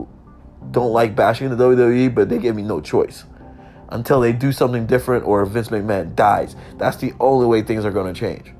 don't 0.72 0.92
like 0.92 1.16
bashing 1.16 1.50
the 1.50 1.56
WWE, 1.56 2.14
but 2.14 2.28
they 2.28 2.40
give 2.40 2.58
me 2.58 2.62
no 2.62 2.82
choice 2.82 3.24
until 3.88 4.20
they 4.20 4.34
do 4.34 4.52
something 4.52 4.86
different 4.86 5.26
or 5.26 5.46
Vince 5.46 5.70
McMahon 5.70 6.14
dies. 6.14 6.58
That's 6.78 6.98
the 6.98 7.14
only 7.22 7.46
way 7.46 7.62
things 7.62 7.86
are 7.86 7.92
going 7.92 8.14
to 8.14 8.20
change. 8.20 8.54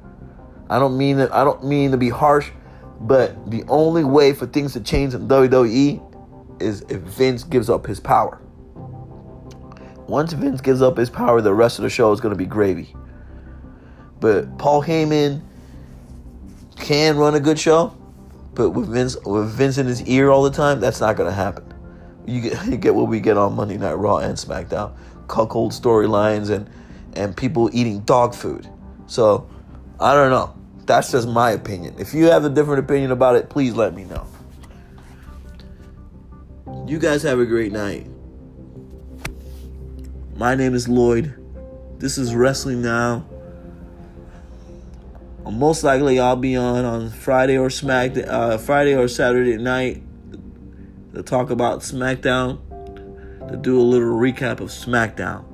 I 0.70 0.80
don't 0.80 0.98
mean 0.98 1.18
that. 1.18 1.34
I 1.34 1.44
don't 1.44 1.64
mean 1.64 1.92
to 1.92 1.98
be 1.98 2.10
harsh, 2.10 2.50
but 3.02 3.50
the 3.52 3.64
only 3.68 4.04
way 4.04 4.34
for 4.34 4.46
things 4.46 4.74
to 4.74 4.82
change 4.82 5.14
in 5.14 5.28
WWE 5.28 6.62
is 6.62 6.82
if 6.90 7.02
Vince 7.02 7.44
gives 7.44 7.70
up 7.70 7.86
his 7.86 8.00
power. 8.00 8.40
Once 10.08 10.34
Vince 10.34 10.62
gives 10.62 10.82
up 10.82 10.98
his 10.98 11.10
power, 11.10 11.42
the 11.42 11.54
rest 11.54 11.80
of 11.80 11.84
the 11.84 11.90
show 11.90 12.12
is 12.12 12.20
going 12.20 12.34
to 12.34 12.38
be 12.38 12.46
gravy. 12.46 12.96
But 14.20 14.58
Paul 14.58 14.84
Heyman 14.84 15.42
can 16.78 17.18
run 17.18 17.36
a 17.36 17.40
good 17.40 17.60
show, 17.60 17.96
but 18.54 18.72
with 18.72 18.90
Vince 18.90 19.18
with 19.26 19.50
Vince 19.50 19.78
in 19.78 19.88
his 19.88 20.02
ear 20.04 20.30
all 20.30 20.44
the 20.44 20.52
time, 20.52 20.80
that's 20.80 21.00
not 21.00 21.16
gonna 21.16 21.32
happen. 21.32 21.74
You 22.26 22.42
get 22.42 22.66
you 22.68 22.78
get 22.78 22.96
what 22.96 23.08
we 23.08 23.20
get 23.20 23.38
on 23.38 23.56
Monday 23.56 23.78
Night 23.78 23.94
Raw 23.94 24.18
and 24.18 24.38
SmackDown, 24.38 24.96
cuckold 25.28 25.72
storylines 25.72 26.50
and 26.50 26.70
and 27.16 27.36
people 27.36 27.70
eating 27.74 28.00
dog 28.02 28.34
food. 28.34 28.68
So 29.08 29.48
I 30.04 30.14
don't 30.14 30.30
know. 30.30 30.54
That's 30.86 31.12
just 31.12 31.28
my 31.28 31.52
opinion. 31.52 31.96
If 31.98 32.14
you 32.14 32.26
have 32.26 32.44
a 32.44 32.50
different 32.50 32.84
opinion 32.84 33.12
about 33.12 33.38
it, 33.38 33.50
please 33.50 33.74
let 33.74 33.96
me 33.96 34.04
know. 34.04 34.28
You 36.86 37.00
guys 37.00 37.24
have 37.24 37.40
a 37.40 37.46
great 37.46 37.72
night. 37.72 38.08
My 40.36 40.56
name 40.56 40.76
is 40.76 40.90
Lloyd. 40.90 41.34
This 42.00 42.18
is 42.18 42.36
Wrestling 42.36 42.82
Now 42.82 43.26
most 45.52 45.84
likely 45.84 46.20
I'll 46.20 46.36
be 46.36 46.56
on 46.56 46.86
on 46.86 47.10
Friday 47.10 47.58
or 47.58 47.70
Smack 47.70 48.18
uh, 48.18 48.58
Friday 48.58 48.96
or 48.96 49.08
Saturday 49.08 49.58
night 49.58 50.02
to 51.14 51.22
talk 51.22 51.50
about 51.50 51.82
SmackDown 51.82 52.60
to 53.50 53.58
do 53.58 53.80
a 53.80 53.84
little 53.84 54.18
recap 54.18 54.60
of 54.60 54.70
SmackDown. 54.70 55.53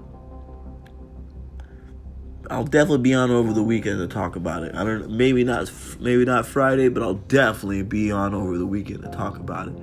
I'll 2.49 2.63
definitely 2.63 3.03
be 3.03 3.13
on 3.13 3.29
over 3.29 3.53
the 3.53 3.61
weekend 3.61 3.99
to 3.99 4.07
talk 4.07 4.35
about 4.35 4.63
it. 4.63 4.73
I 4.73 4.83
don't 4.83 5.11
maybe 5.11 5.43
not 5.43 5.71
maybe 5.99 6.25
not 6.25 6.47
Friday, 6.47 6.89
but 6.89 7.03
I'll 7.03 7.13
definitely 7.13 7.83
be 7.83 8.11
on 8.11 8.33
over 8.33 8.57
the 8.57 8.65
weekend 8.65 9.03
to 9.03 9.09
talk 9.09 9.37
about 9.37 9.67
it. 9.67 9.73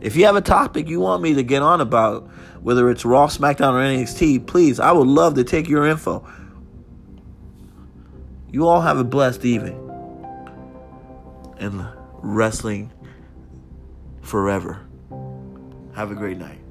If 0.00 0.16
you 0.16 0.24
have 0.26 0.36
a 0.36 0.40
topic 0.40 0.88
you 0.88 1.00
want 1.00 1.22
me 1.22 1.34
to 1.34 1.42
get 1.42 1.62
on 1.62 1.80
about, 1.80 2.28
whether 2.60 2.90
it's 2.90 3.04
Raw, 3.04 3.26
SmackDown, 3.26 3.74
or 3.74 3.82
NXT, 3.82 4.46
please, 4.46 4.78
I 4.80 4.92
would 4.92 5.08
love 5.08 5.34
to 5.34 5.44
take 5.44 5.68
your 5.68 5.86
info. 5.86 6.26
You 8.50 8.68
all 8.68 8.80
have 8.80 8.98
a 8.98 9.04
blessed 9.04 9.44
evening. 9.44 9.78
And 11.58 11.86
wrestling 12.22 12.92
forever. 14.20 14.80
Have 15.94 16.10
a 16.10 16.14
great 16.14 16.38
night. 16.38 16.61